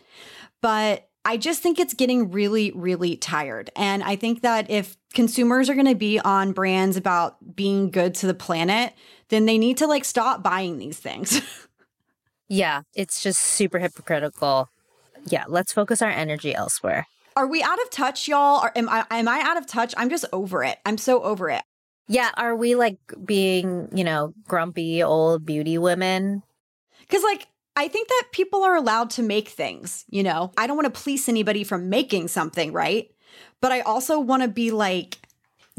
[0.62, 3.68] But I just think it's getting really really tired.
[3.74, 8.14] And I think that if consumers are going to be on brands about being good
[8.16, 8.94] to the planet,
[9.28, 11.42] then they need to like stop buying these things.
[12.48, 14.68] yeah, it's just super hypocritical.
[15.26, 17.08] Yeah, let's focus our energy elsewhere.
[17.34, 18.62] Are we out of touch, y'all?
[18.62, 19.94] Or am I am I out of touch?
[19.96, 20.78] I'm just over it.
[20.86, 21.62] I'm so over it.
[22.06, 26.44] Yeah, are we like being, you know, grumpy old beauty women?
[27.08, 30.50] Cuz like I think that people are allowed to make things, you know.
[30.56, 33.10] I don't want to police anybody from making something, right?
[33.60, 35.18] But I also want to be like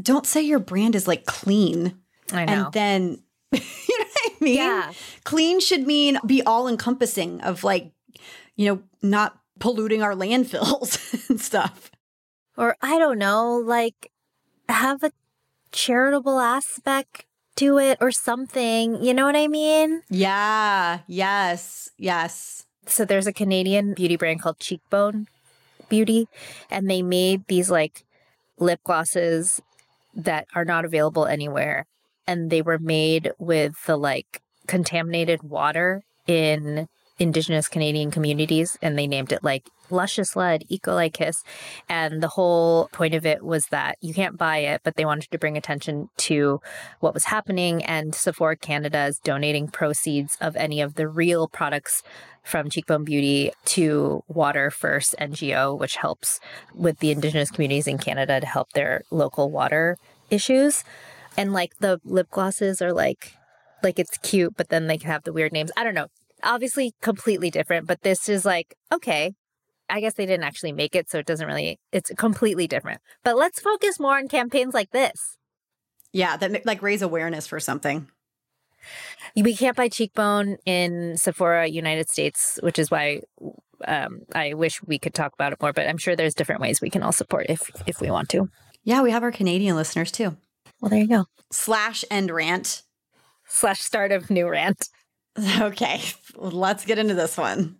[0.01, 1.97] don't say your brand is like clean.
[2.31, 2.65] I know.
[2.65, 4.55] And then you know what I mean?
[4.55, 4.91] Yeah.
[5.23, 7.91] Clean should mean be all encompassing of like,
[8.55, 11.91] you know, not polluting our landfills and stuff.
[12.57, 14.11] Or I don't know, like
[14.69, 15.11] have a
[15.71, 17.25] charitable aspect
[17.57, 19.03] to it or something.
[19.03, 20.01] You know what I mean?
[20.09, 20.99] Yeah.
[21.07, 21.89] Yes.
[21.97, 22.65] Yes.
[22.85, 25.27] So there's a Canadian beauty brand called Cheekbone
[25.89, 26.27] Beauty,
[26.71, 28.05] and they made these like
[28.57, 29.61] lip glosses
[30.15, 31.85] that are not available anywhere.
[32.25, 36.87] And they were made with the like contaminated water in
[37.19, 40.63] indigenous Canadian communities, and they named it like Luscious Like
[41.13, 41.43] Kiss.
[41.87, 45.31] And the whole point of it was that you can't buy it, but they wanted
[45.31, 46.59] to bring attention to
[46.99, 47.83] what was happening.
[47.83, 52.03] And Sephora Canada is donating proceeds of any of the real products
[52.43, 56.39] from Cheekbone Beauty to Water First NGO, which helps
[56.73, 59.97] with the Indigenous communities in Canada to help their local water
[60.29, 60.83] issues.
[61.35, 63.33] And like the lip glosses are like,
[63.83, 65.71] like it's cute, but then they can have the weird names.
[65.75, 66.07] I don't know.
[66.41, 69.33] Obviously, completely different, but this is like, okay,
[69.89, 73.01] I guess they didn't actually make it, so it doesn't really, it's completely different.
[73.23, 75.37] But let's focus more on campaigns like this.
[76.13, 78.07] Yeah, that like raise awareness for something.
[79.35, 83.21] We can't buy cheekbone in Sephora, United States, which is why
[83.85, 85.73] um, I wish we could talk about it more.
[85.73, 88.49] But I'm sure there's different ways we can all support if if we want to.
[88.83, 90.37] Yeah, we have our Canadian listeners too.
[90.79, 91.25] Well, there you go.
[91.51, 92.83] Slash end rant.
[93.47, 94.89] Slash start of new rant.
[95.59, 96.01] Okay,
[96.33, 97.75] let's get into this one.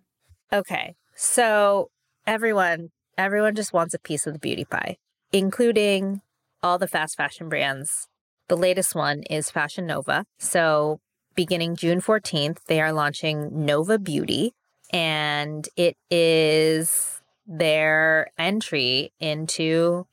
[0.52, 1.90] Okay, so
[2.28, 4.98] everyone, everyone just wants a piece of the beauty pie,
[5.32, 6.20] including
[6.62, 8.06] all the fast fashion brands.
[8.48, 10.26] The latest one is Fashion Nova.
[10.38, 11.00] So,
[11.34, 14.52] beginning June 14th, they are launching Nova Beauty,
[14.92, 20.06] and it is their entry into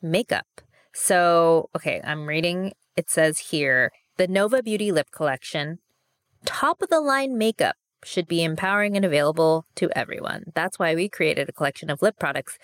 [0.00, 0.46] makeup.
[0.94, 2.72] So, okay, I'm reading.
[2.96, 5.80] It says here the Nova Beauty Lip Collection,
[6.44, 10.44] top of the line makeup should be empowering and available to everyone.
[10.54, 12.58] That's why we created a collection of lip products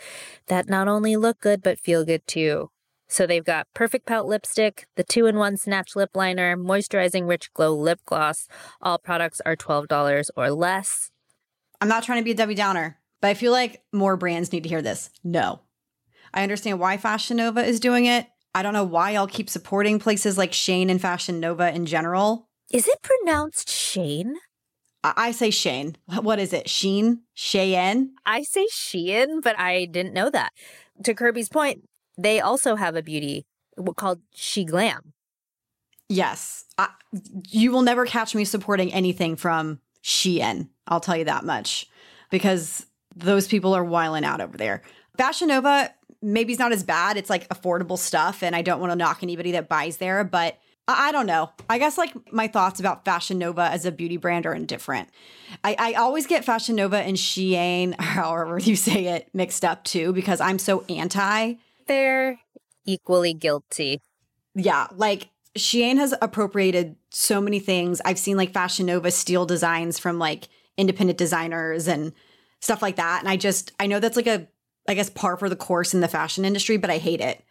[0.47, 2.71] that not only look good, but feel good too.
[3.09, 7.53] So they've got Perfect Pout Lipstick, the two in one Snatch Lip Liner, Moisturizing Rich
[7.53, 8.49] Glow Lip Gloss.
[8.81, 11.11] All products are $12 or less.
[11.81, 14.63] I'm not trying to be a Debbie Downer, but I feel like more brands need
[14.63, 15.11] to hear this.
[15.23, 15.61] No.
[16.33, 18.27] I understand why Fashion Nova is doing it.
[18.55, 22.49] I don't know why I'll keep supporting places like Shane and Fashion Nova in general.
[22.73, 24.37] Is it pronounced Shane?
[25.05, 25.97] I, say Shane.
[26.07, 26.69] What is it?
[26.69, 27.23] Sheen?
[27.35, 28.15] Cheyenne?
[28.25, 30.53] I say Shein, but I didn't know that.
[31.05, 31.87] To Kirby's point,
[32.17, 33.47] they also have a beauty
[33.97, 35.13] called She Glam.
[36.09, 36.65] Yes.
[36.79, 36.89] I,
[37.49, 40.69] you will never catch me supporting anything from Shein.
[40.87, 41.89] I'll tell you that much
[42.31, 44.83] because those people are wiling out over there.
[45.17, 45.93] Fashion Nova
[46.25, 47.17] maybe it's not as bad.
[47.17, 50.59] It's like affordable stuff, and I don't want to knock anybody that buys there, but
[50.87, 51.51] I, don't know.
[51.69, 55.09] I guess like my thoughts about Fashion Nova as a beauty brand are indifferent.
[55.63, 60.13] I, I always get Fashion Nova and Shein, however you say it, mixed up too,
[60.13, 61.55] because I'm so anti.
[61.87, 62.39] They're
[62.85, 64.01] equally guilty.
[64.55, 68.01] Yeah, like Shein has appropriated so many things.
[68.05, 72.13] I've seen like Fashion Nova steal designs from like independent designers and
[72.61, 73.21] stuff like that.
[73.21, 74.49] And I just, I know that's like a,
[74.89, 77.43] I guess, par for the course in the fashion industry, but I hate it.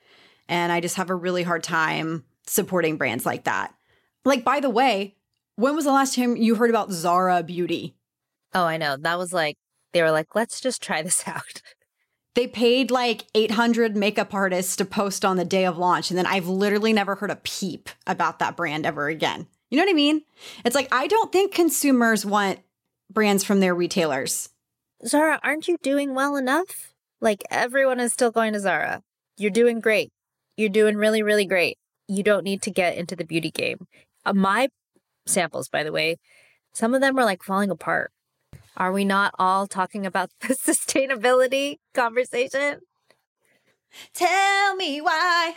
[0.49, 3.73] And I just have a really hard time supporting brands like that.
[4.25, 5.15] Like, by the way,
[5.55, 7.95] when was the last time you heard about Zara Beauty?
[8.53, 8.97] Oh, I know.
[8.97, 9.57] That was like,
[9.91, 11.61] they were like, let's just try this out.
[12.35, 16.09] They paid like 800 makeup artists to post on the day of launch.
[16.09, 19.47] And then I've literally never heard a peep about that brand ever again.
[19.69, 20.21] You know what I mean?
[20.65, 22.59] It's like, I don't think consumers want
[23.11, 24.49] brands from their retailers.
[25.05, 26.93] Zara, aren't you doing well enough?
[27.21, 29.03] Like, everyone is still going to Zara.
[29.37, 30.11] You're doing great.
[30.57, 31.77] You're doing really, really great.
[32.07, 33.87] You don't need to get into the beauty game.
[34.25, 34.69] Uh, my
[35.25, 36.17] samples, by the way,
[36.73, 38.11] some of them are like falling apart.
[38.75, 42.79] Are we not all talking about the sustainability conversation?
[44.13, 45.53] Tell me why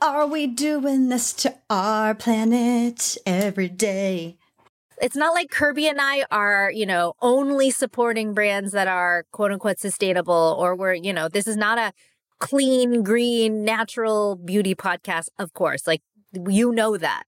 [0.00, 4.36] are we doing this to our planet every day?
[5.00, 9.52] It's not like Kirbie and I are, you know, only supporting brands that are quote
[9.52, 11.92] unquote sustainable or we're, you know, this is not a
[12.42, 15.86] clean, green, natural beauty podcast, of course.
[15.86, 16.02] Like,
[16.48, 17.22] you know that.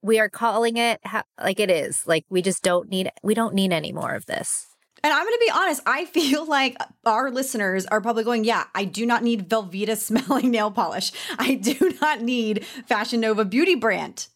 [0.00, 2.06] We are calling it ha- like it is.
[2.06, 4.68] Like, we just don't need, we don't need any more of this.
[5.02, 8.64] And I'm going to be honest, I feel like our listeners are probably going, yeah,
[8.72, 11.10] I do not need Velveeta smelling nail polish.
[11.36, 14.28] I do not need Fashion Nova beauty brand.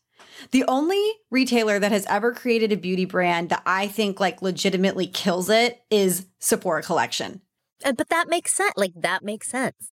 [0.51, 5.07] The only retailer that has ever created a beauty brand that I think like legitimately
[5.07, 7.41] kills it is Sephora Collection.
[7.85, 8.73] Uh, But that makes sense.
[8.77, 9.93] Like, that makes sense.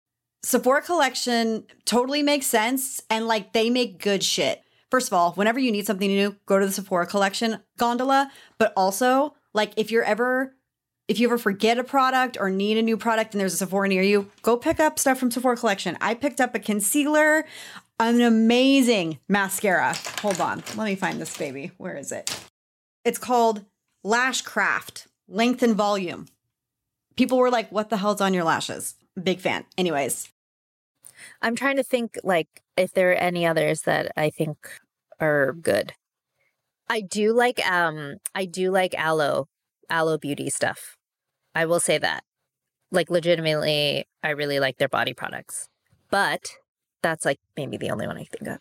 [0.45, 4.63] Sephora Collection totally makes sense and like they make good shit.
[4.91, 8.75] First of all, whenever you need something new, go to the Sephora Collection gondola, but
[8.77, 10.55] also like if you're ever
[11.09, 13.89] if you ever forget a product or need a new product and there's a Sephora
[13.89, 15.97] near you, go pick up stuff from Sephora Collection.
[16.03, 17.47] I picked up a concealer,
[17.99, 19.95] an amazing mascara.
[20.21, 20.63] Hold on.
[20.77, 21.73] Let me find this baby.
[21.79, 22.39] Where is it?
[23.03, 23.65] It's called
[24.03, 26.27] Lash Craft, length and volume.
[27.17, 29.65] People were like, "What the hell's on your lashes?" Big fan.
[29.79, 30.29] Anyways,
[31.43, 34.57] I'm trying to think like if there are any others that I think
[35.21, 35.93] are good.
[36.89, 39.49] I do like um I do like aloe
[39.91, 40.97] aloe beauty stuff.
[41.55, 42.25] I will say that.
[42.91, 45.69] Like legitimately I really like their body products.
[46.11, 46.51] But
[47.03, 48.59] that's like maybe the only one I think of.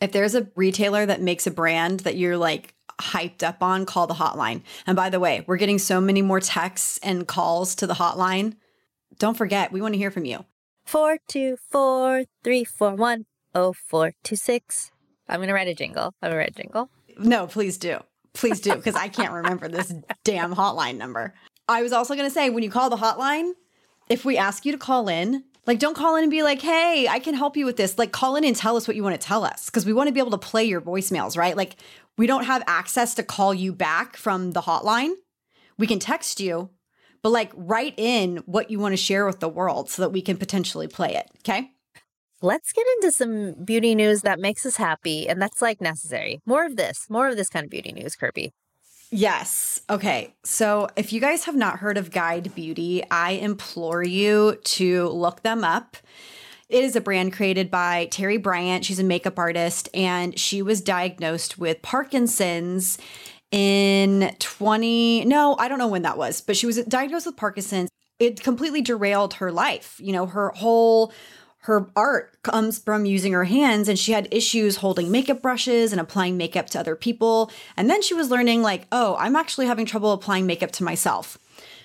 [0.00, 4.06] if there's a retailer that makes a brand that you're like hyped up on, call
[4.06, 4.62] the hotline.
[4.86, 8.56] And by the way, we're getting so many more texts and calls to the hotline.
[9.18, 10.44] Don't forget, we want to hear from you.
[10.90, 14.90] Four two four three four one oh four two six.
[15.28, 16.12] I'm gonna write a jingle.
[16.20, 16.90] I'm gonna write a jingle.
[17.16, 18.00] No, please do.
[18.34, 21.32] Please do, because I can't remember this damn hotline number.
[21.68, 23.52] I was also going to say when you call the hotline,
[24.08, 27.06] if we ask you to call in, like don't call in and be like, hey,
[27.08, 27.96] I can help you with this.
[27.96, 30.08] Like call in and tell us what you want to tell us because we want
[30.08, 31.56] to be able to play your voicemails, right?
[31.56, 31.76] Like
[32.18, 35.12] we don't have access to call you back from the hotline.
[35.78, 36.70] We can text you,
[37.22, 40.22] but like write in what you want to share with the world so that we
[40.22, 41.28] can potentially play it.
[41.38, 41.70] Okay.
[42.42, 46.40] Let's get into some beauty news that makes us happy, and that's like necessary.
[46.46, 48.52] More of this, more of this kind of beauty news, Kirbie.
[49.10, 49.80] Yes.
[49.90, 50.34] Okay.
[50.44, 55.42] So if you guys have not heard of Guide Beauty, I implore you to look
[55.42, 55.96] them up.
[56.68, 58.86] It is a brand created by Terri Bruce.
[58.86, 62.96] She's a makeup artist and she was diagnosed with Parkinson's
[63.50, 67.90] in 20 No, I don't know when that was, but she was diagnosed with Parkinson's.
[68.18, 69.96] It completely derailed her life.
[69.98, 71.12] You know, her whole
[71.64, 76.00] her art comes from using her hands and she had issues holding makeup brushes and
[76.00, 77.50] applying makeup to other people.
[77.76, 81.38] And then she was learning like oh i'm actually having trouble applying makeup to myself.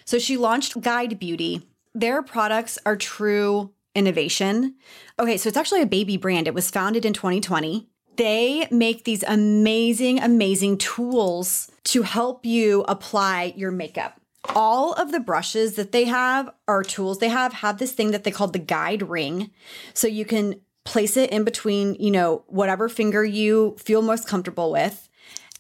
[0.06, 1.68] So she launched guide beauty.
[1.94, 4.76] Their products are true innovation.
[5.20, 6.48] Okay so it's actually a baby brand.
[6.48, 13.54] It was founded in 2020 they make these amazing amazing tools to help you apply
[13.56, 14.20] your makeup
[14.54, 18.24] all of the brushes that they have are tools they have have this thing that
[18.24, 19.50] they call the guide ring
[19.94, 24.72] so you can place it in between you know whatever finger you feel most comfortable
[24.72, 25.10] with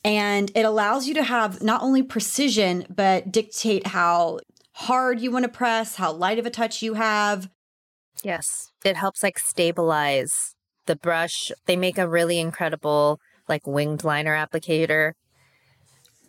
[0.05, 4.39] And it allows you to have not only precision, but dictate how
[4.73, 7.49] hard you want to press, how light of a touch you have.
[8.23, 8.71] Yes.
[8.83, 10.54] It helps like stabilize
[10.85, 11.51] the brush.
[11.65, 15.13] They make a really incredible like winged liner applicator.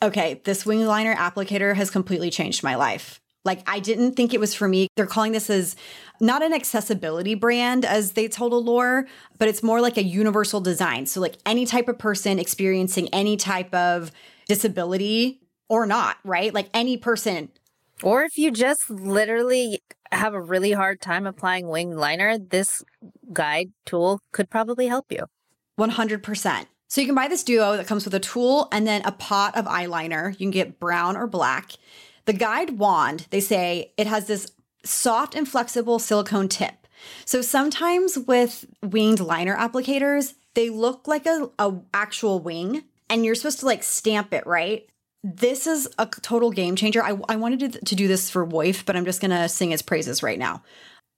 [0.03, 3.21] Okay, this winged liner applicator has completely changed my life.
[3.45, 4.89] Like I didn't think it was for me.
[4.97, 5.77] They're calling this as
[6.21, 9.07] not an accessibility brand as they told Allure,
[9.39, 11.07] but it's more like a universal design.
[11.07, 14.11] So like any type of person experiencing any type of
[14.49, 16.53] disability or not, right?
[16.53, 17.51] Like any person.
[18.03, 19.81] Or if you just literally
[20.13, 22.83] have a really hard time applying winged liner, this
[23.33, 25.27] guide tool could probably help you.
[25.79, 26.67] 100%.
[26.89, 29.57] So you can buy this duo that comes with a tool and then a pot
[29.57, 30.31] of eyeliner.
[30.33, 31.73] You can get brown or black.
[32.27, 34.51] The guide wand, they say it has this
[34.85, 36.87] soft and flexible silicone tip.
[37.25, 43.35] So sometimes with winged liner applicators, they look like a, a actual wing and you're
[43.35, 44.89] supposed to like stamp it, right?
[45.23, 47.03] This is a total game changer.
[47.03, 49.83] I, I wanted to, to do this for Woif, but I'm just gonna sing its
[49.83, 50.63] praises right now.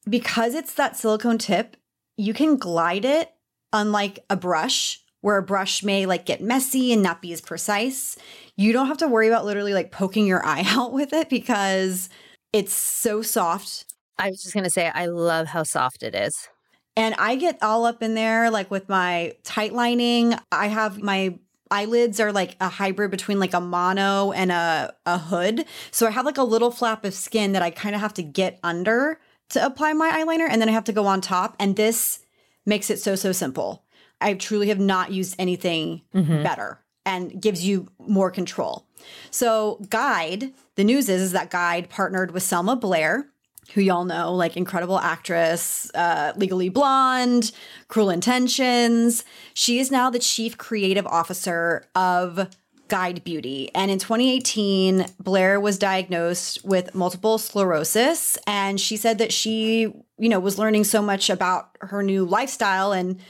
[0.09, 1.77] Because it's that silicone tip,
[2.19, 3.33] you can glide it
[3.73, 8.17] unlike a brush where a brush may like get messy and not be as precise.
[8.57, 12.11] You don't have to worry about literally like poking your eye out with it because
[12.53, 13.87] it's so soft.
[14.19, 16.49] I was just going to say, I love how soft it is.
[16.97, 20.35] And I get all up in there, like with my tight lining.
[20.51, 21.39] I have my
[21.71, 25.65] eyelids are like a hybrid between like a mono and a, a hood.
[25.93, 28.23] So I have like a little flap of skin that I kind of have to
[28.25, 30.47] get under to apply my eyeliner.
[30.49, 31.57] And then I have to go on top.
[31.59, 32.21] And this
[32.67, 33.85] makes it so, so simple.
[34.21, 36.43] I truly have not used anything mm-hmm.
[36.43, 38.87] better and gives you more control.
[39.31, 43.29] So, Guide, the news is, is that Guide partnered with Selma Blair,
[43.75, 47.53] who y'all know, like incredible actress, uh, Legally Blonde,
[47.87, 49.25] Cruel Intentions.
[49.55, 52.49] She is now the chief creative officer of
[52.89, 53.71] Guide Beauty.
[53.75, 58.39] And in 2018, Blair was diagnosed with multiple sclerosis.
[58.47, 62.93] And she said that she, you know, was learning so much about her new lifestyle
[62.93, 63.21] and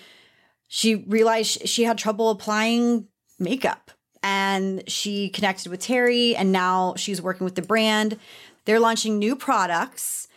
[0.68, 3.90] she realized she had trouble applying makeup
[4.22, 8.18] and she connected with Terri and now she's working with the brand.
[8.64, 10.27] They're launching new products.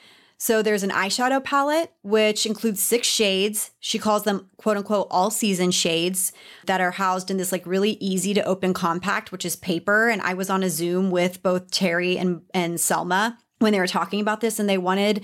[0.42, 3.70] So there's an eyeshadow palette which includes six shades.
[3.80, 6.34] She calls them quote unquote all season shades
[6.66, 10.20] that are housed in this like really easy to open compact which is paper and
[10.20, 14.20] I was on a Zoom with both Terri and and Selma when they were talking
[14.20, 15.24] about this and they wanted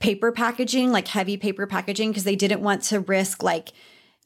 [0.00, 3.68] paper packaging, like heavy paper packaging because they didn't want to risk like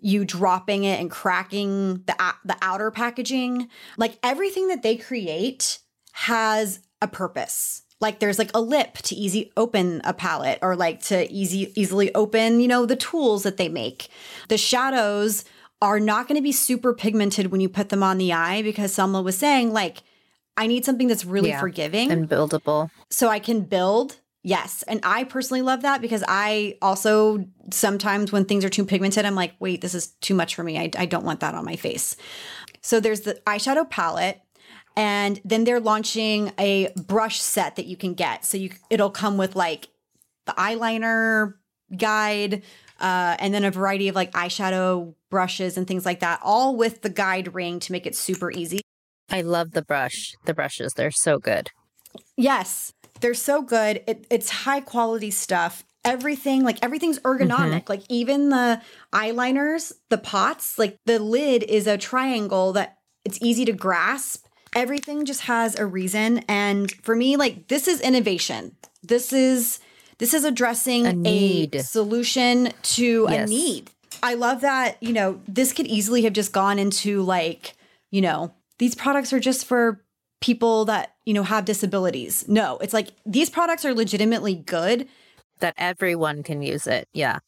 [0.01, 3.68] you dropping it and cracking the the outer packaging.
[3.99, 5.80] Like everything that they create
[6.12, 7.82] has a purpose.
[8.03, 12.14] Like there's like a lip to easy open a palette or like to easy easily
[12.14, 14.09] open, you know, the tools that they make.
[14.48, 15.44] The shadows
[15.80, 18.92] are not going to be super pigmented when you put them on the eye because
[18.92, 20.03] Selma was saying like
[20.57, 22.90] I need something that's really yeah, forgiving and buildable.
[23.09, 24.82] So I can build Yes.
[24.88, 29.36] And I personally love that because I also sometimes when things are too pigmented, I'm
[29.36, 30.78] like, wait, this is too much for me.
[30.78, 32.16] I, I don't want that on my face.
[32.80, 34.41] So there's the eyeshadow palette.
[34.97, 38.45] And then they're launching a brush set that you can get.
[38.45, 39.88] So you it'll come with like
[40.47, 41.55] the eyeliner
[41.97, 42.62] guide,
[43.01, 47.03] uh, and then a variety of like eyeshadow brushes and things like that, all with
[47.03, 48.80] the guide ring to make it super easy.
[49.30, 50.34] I love the brush.
[50.45, 51.70] The brushes, they're so good.
[52.36, 52.93] Yes.
[53.20, 54.03] They're so good.
[54.07, 55.84] It, it's high quality stuff.
[56.05, 57.84] Everything, like everything's ergonomic.
[57.84, 57.90] Mm-hmm.
[57.93, 58.82] Like even the
[59.12, 64.47] eyeliners, the pots, like the lid is a triangle that it's easy to grasp.
[64.74, 66.38] Everything just has a reason.
[66.48, 68.76] And for me, like this is innovation.
[69.02, 69.80] This is
[70.18, 71.74] this is addressing a, need.
[71.74, 73.48] a solution to yes.
[73.48, 73.90] a need.
[74.22, 77.74] I love that, you know, this could easily have just gone into like,
[78.10, 80.04] you know, these products are just for
[80.40, 82.46] people that, you know, have disabilities.
[82.46, 85.08] No, it's like these products are legitimately good.
[85.60, 87.08] That everyone can use it.
[87.12, 87.38] Yeah.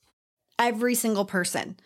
[0.58, 1.76] Every single person.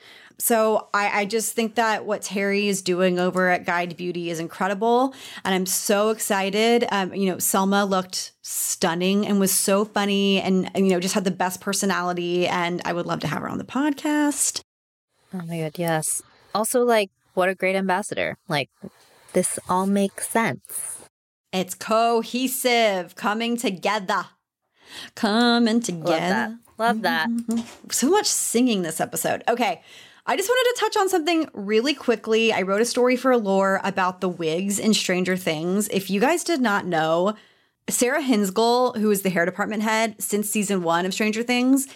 [0.40, 4.38] So I, I just think that what Terri is doing over at Guide Beauty is
[4.38, 5.14] incredible.
[5.44, 6.86] And I'm so excited.
[6.92, 11.14] Um, you know, Selma looked stunning and was so funny and, and, you know, just
[11.14, 12.46] had the best personality.
[12.46, 14.62] And I would love to have her on the podcast.
[15.34, 16.22] Oh my God, yes.
[16.54, 18.36] Also, like, what a great ambassador.
[18.46, 18.70] Like,
[19.32, 20.98] this all makes sense.
[21.52, 24.26] It's cohesive, coming together.
[25.16, 26.58] Coming together.
[26.78, 27.28] Love that.
[27.48, 27.64] That.
[27.90, 29.42] So much singing this episode.
[29.48, 29.82] Okay.
[30.26, 32.52] I just wanted to touch on something really quickly.
[32.52, 35.88] I wrote a story for Allure about the wigs in Stranger Things.
[35.88, 37.34] If you guys did not know,
[37.88, 41.88] Sarah Hindsgaul, who is the hair department head since season one of Stranger Things,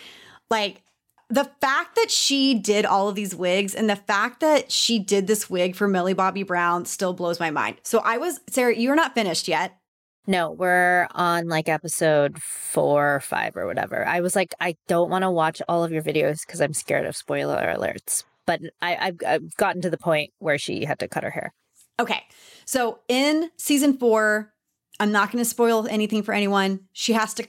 [0.48, 0.82] like
[1.28, 5.26] the fact that she did all of these wigs and the fact that she did
[5.26, 7.76] this wig for Millie Bobby Brown still blows my mind.
[7.82, 9.78] So I was, Sarah, you're not finished yet.
[10.26, 14.06] No, we're on like episode four or five or whatever.
[14.06, 17.06] I was like, I don't want to watch all of your videos because I'm scared
[17.06, 18.22] of spoiler alerts.
[18.46, 21.52] But I, I've, I've gotten to the point where she had to cut her hair.
[21.98, 22.22] Okay.
[22.64, 24.52] So in season four,
[25.00, 26.80] I'm not going to spoil anything for anyone.
[26.92, 27.46] She has to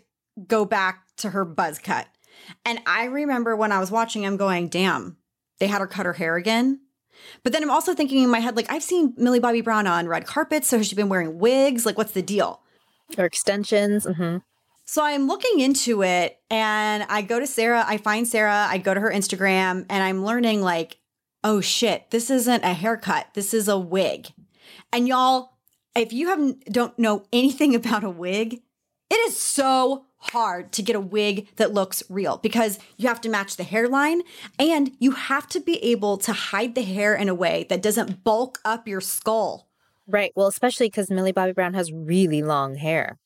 [0.48, 2.08] go back to her buzz cut.
[2.66, 5.18] And I remember when I was watching, I'm going, damn,
[5.60, 6.80] they had her cut her hair again.
[7.44, 10.08] But then I'm also thinking in my head, like, I've seen Millie Bobby Brown on
[10.08, 10.68] red carpets.
[10.68, 11.86] So has she been wearing wigs?
[11.86, 12.63] Like, what's the deal?
[13.18, 14.06] Or extensions.
[14.06, 14.38] Mm-hmm.
[14.86, 18.94] So I'm looking into it and I go to Sarah, I find Sarah, I go
[18.94, 20.98] to her Instagram and I'm learning, like,
[21.44, 23.28] oh shit, this isn't a haircut.
[23.34, 24.28] This is a wig.
[24.92, 25.54] And y'all,
[25.96, 28.62] if you haven't don't know anything about a wig,
[29.10, 33.30] it is so hard to get a wig that looks real because you have to
[33.30, 34.22] match the hairline
[34.58, 38.24] and you have to be able to hide the hair in a way that doesn't
[38.24, 39.70] bulk up your skull.
[40.08, 40.32] Right.
[40.36, 43.20] Well, especially because Millie Bobby Brown has really long hair.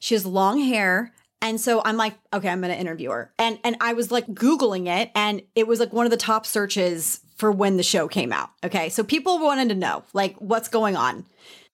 [0.00, 1.12] She has long hair.
[1.42, 3.32] And so I'm like, okay, I'm going to interview her.
[3.38, 6.46] And and I was like googling it and it was like one of the top
[6.46, 8.50] searches for when the show came out.
[8.64, 8.88] Okay?
[8.88, 11.26] So people wanted to know like what's going on.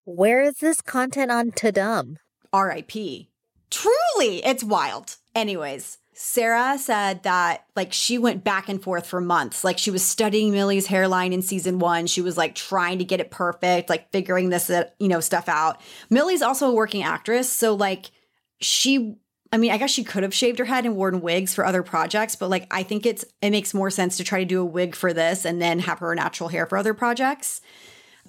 [0.04, 2.16] Where is this content on Tudum?
[2.52, 3.28] RIP.
[3.70, 5.16] Truly, it's wild.
[5.34, 9.64] Anyways, Sarah said that like she went back and forth for months.
[9.64, 12.06] Like she was studying Millie's hairline in season 1.
[12.06, 15.48] She was like trying to get it perfect, like figuring this uh, you know stuff
[15.48, 15.80] out.
[16.10, 18.12] Millie's also a working actress, so like
[18.60, 19.16] she
[19.52, 21.82] I mean, I guess she could have shaved her head and worn wigs for other
[21.82, 24.64] projects, but like I think it's it makes more sense to try to do a
[24.64, 27.60] wig for this and then have her natural hair for other projects.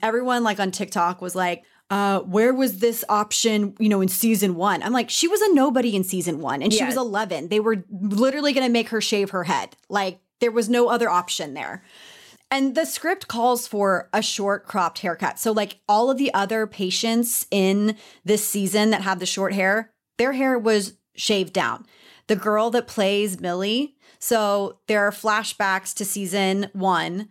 [0.02, 1.64] Everyone like on TikTok was like,
[1.94, 4.82] uh, where was this option, you know, in season one?
[4.82, 7.50] I'm like, she was a nobody in season one and she was 11.
[7.50, 9.76] They were literally going to make her shave her head.
[9.89, 11.84] Like, there was no other option there.
[12.50, 15.38] And the script calls for a short cropped haircut.
[15.38, 19.91] So, like all of the other patients in this season that have the short hair,
[20.18, 21.86] their hair was shaved down.
[22.26, 27.30] The girl that plays Millie, so there are flashbacks to season one,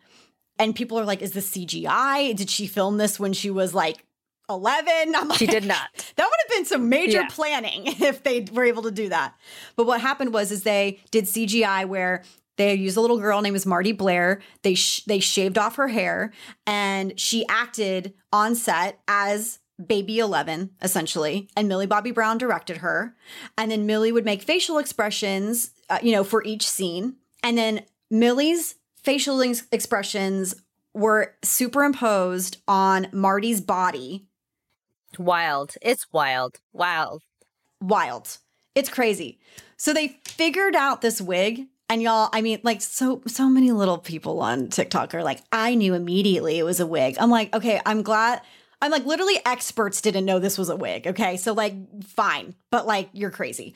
[0.56, 2.36] and people are like, is this CGI?
[2.36, 4.04] Did she film this when she was like
[4.48, 5.14] 11.
[5.14, 5.88] I'm like, she did not.
[6.16, 7.28] That would have been some major Yeah.
[7.30, 9.34] planning if they were able to do that.
[9.76, 12.22] But what happened was is they did CGI where
[12.58, 14.40] they used a little girl named was Martie Blair.
[14.62, 16.32] They sh- they shaved off her hair
[16.66, 23.16] and she acted on set as baby 11 essentially and Millie Bobby Brown directed her
[23.56, 27.80] and then Millie would make facial expressions uh, you know for each scene and then
[28.10, 30.54] Millie's facial ex- expressions
[30.94, 34.28] were superimposed on Martie's body
[35.18, 35.74] Wild.
[35.82, 36.60] It's wild.
[36.72, 37.22] Wild.
[37.80, 38.38] wild.
[38.74, 39.38] It's crazy.
[39.76, 43.98] So they figured out this wig and y'all, I mean, like so so many little
[43.98, 47.16] people on TikTok are like, I knew immediately it was a wig.
[47.20, 48.40] I'm like, okay, I'm glad
[48.80, 51.06] I'm like literally experts didn't know this was a wig.
[51.06, 51.36] Okay.
[51.36, 52.54] So like fine.
[52.70, 53.74] But like you're crazy.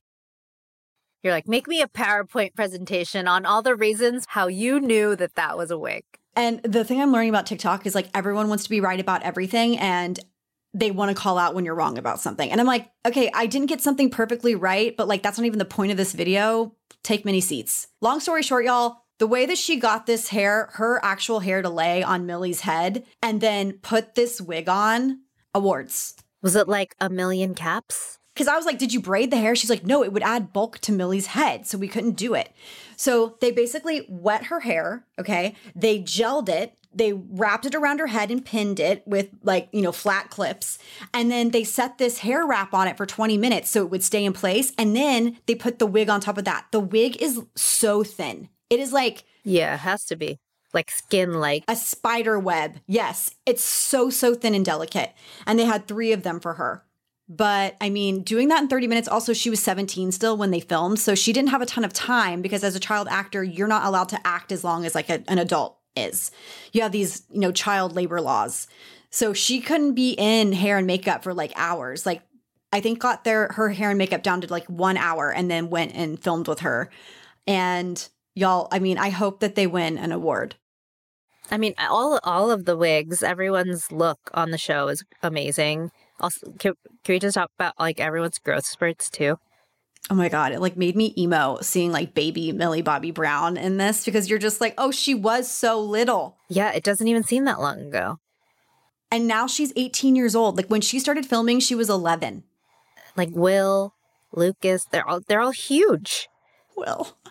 [1.23, 5.35] You're like, make me a PowerPoint presentation on all the reasons how you knew that
[5.35, 6.05] that was a wig.
[6.37, 9.23] And the thing I'm learning about TikTok is like everyone wants to be right about
[9.25, 10.19] everything and
[10.77, 12.51] they want to call out when you're wrong about something.
[12.51, 15.59] And I'm like, okay, I didn't get something perfectly right, but like that's not even
[15.59, 16.75] the point of this video.
[17.03, 17.89] Take many seats.
[18.03, 21.71] Long story short, y'all, the way that she got this hair, her actual hair to
[21.71, 25.21] lay on Millie's head and then put this wig on,
[25.55, 26.15] awards.
[26.43, 28.19] Was it like a million caps?
[28.35, 29.57] Because I was like, did you braid the hair?
[29.57, 31.67] She's like, no, it would add bulk to Millie's head.
[31.67, 32.53] So we couldn't do it.
[32.97, 35.07] So they basically wet her hair.
[35.19, 35.55] Okay.
[35.75, 36.77] They gelled it.
[36.97, 40.79] They wrapped it around her head and pinned it with like, you know, flat clips.
[41.13, 44.03] And then they set this hair wrap on it for 20 minutes so it would
[44.03, 44.73] stay in place.
[44.79, 46.67] And then they put the wig on top of that.
[46.73, 48.49] The wig is so thin.
[48.71, 50.39] It is like Yeah, it has to be.
[50.73, 51.65] Like skin like.
[51.69, 52.81] a spider web.
[52.87, 55.13] Yes, it's so, so thin and delicate.
[55.47, 56.83] And they had three of them for her.
[57.29, 60.61] But I mean, doing that in 30 minutes, also, she was 17 still when they
[60.61, 60.99] filmed.
[61.01, 63.85] So she didn't have a ton of time because as a child actor, you're not
[63.85, 66.31] allowed to act as long as like a, an adult is.
[66.73, 68.67] You have these, you know, child labor laws.
[69.11, 72.05] So she couldn't be in hair and makeup for like hours.
[72.05, 72.23] Like,
[72.73, 75.71] I think got their her hair and makeup down to like one hour and then
[75.71, 76.91] went and filmed with her.
[77.47, 80.57] And y'all, I mean, I hope that they win an award.
[81.51, 85.91] I mean, all all of the wigs, everyone's look on the show is amazing.
[86.21, 86.75] Also, can,
[87.05, 89.39] can we just talk about like everyone's growth spurts too?
[90.09, 93.77] Oh my god, it like made me emo seeing like baby Millie Bobby Brown in
[93.77, 96.37] this because you're just like, oh, she was so little.
[96.49, 98.19] Yeah, it doesn't even seem that long ago.
[99.11, 100.57] And now she's 18 years old.
[100.57, 102.45] Like when she started filming, she was 11.
[103.17, 103.95] Like Will,
[104.33, 106.29] Lucas, they're all they're all huge.
[106.77, 107.17] Will.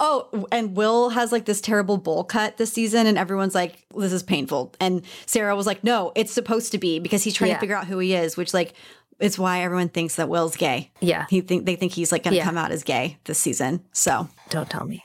[0.00, 4.12] Oh, and Will has like this terrible bowl cut this season, and everyone's like, "This
[4.12, 7.54] is painful." And Sarah was like, "No, it's supposed to be because he's trying Yeah.
[7.58, 8.74] to figure out who he is," which like
[9.20, 10.90] it's why everyone thinks that Will's gay.
[11.00, 11.26] Yeah.
[11.30, 12.44] he think they think he's like going to Yeah.
[12.44, 13.84] come out as gay this season.
[13.92, 15.04] So, Don't tell me.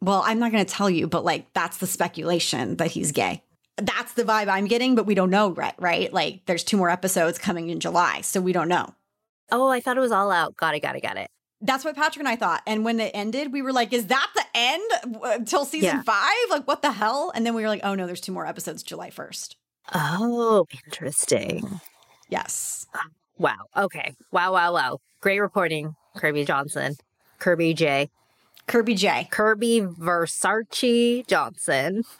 [0.00, 3.42] well, I'm not going to tell you, but like that's the speculation that he's gay.
[3.78, 5.74] That's the vibe I'm getting, but we don't know, right?
[5.78, 6.10] Right?
[6.12, 8.94] Like, there's two more episodes coming in July, so we don't know.
[9.52, 10.56] Oh, I thought it was all out.
[10.56, 11.28] Got it, got it, got it.
[11.60, 12.62] That's what Patrick and I thought.
[12.66, 14.82] And when it ended, we were like, is that the end
[15.22, 16.02] uh, until season Yeah.
[16.02, 16.32] five?
[16.50, 17.32] Like, what the hell?
[17.34, 19.54] And then we were like, oh no, there's two more episodes July 1st.
[19.94, 21.80] Oh, interesting.
[22.28, 22.86] Yes.
[23.38, 23.66] Wow.
[23.76, 24.14] Okay.
[24.30, 24.98] Wow, wow, wow.
[25.20, 26.94] Great reporting, Kirbie Johnson.
[27.38, 28.08] Kirbie J.
[28.66, 29.28] Kirbie J.
[29.30, 32.02] Kirbie Versace Johnson.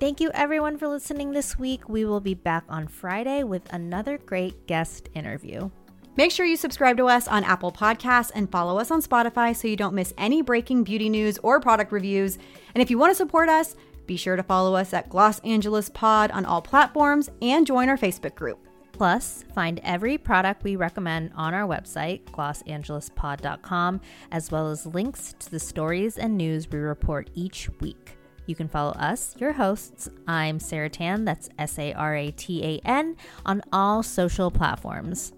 [0.00, 1.88] Thank you, everyone, for listening this week.
[1.88, 5.70] We will be back on Friday with another great guest interview.
[6.16, 9.66] Make sure you subscribe to us on Apple Podcasts and follow us on Spotify so
[9.66, 12.38] you don't miss any breaking beauty news or product reviews.
[12.74, 13.74] And if you want to support us,
[14.06, 17.98] be sure to follow us at Gloss Angeles Pod on all platforms and join our
[17.98, 18.58] Facebook group.
[18.92, 24.00] Plus, find every product we recommend on our website, glossangelespod.com,
[24.30, 28.16] as well as links to the stories and news we report each week.
[28.46, 30.08] You can follow us, your hosts.
[30.28, 35.32] I'm Sarah Tan, that's S A R A T A N, on all social platforms.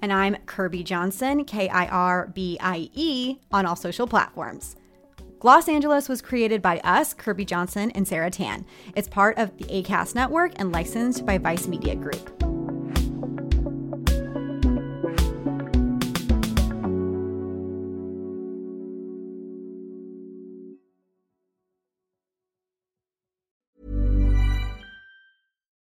[0.00, 4.76] And I'm Kirbie Johnson, K I R B I E, on all social platforms.
[5.46, 8.66] Gloss Angeles was created by us, Kirbie Johnson and Sarah Tan.
[8.96, 12.32] It's part of the ACAST network and licensed by Vice Media Group.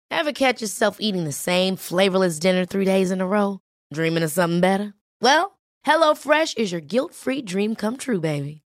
[0.10, 3.60] Ever catch yourself eating the same flavorless dinner three days in a row?
[3.94, 4.96] Dreaming of something better?
[5.22, 8.61] Well, HelloFresh is your guilt free dream come true, baby.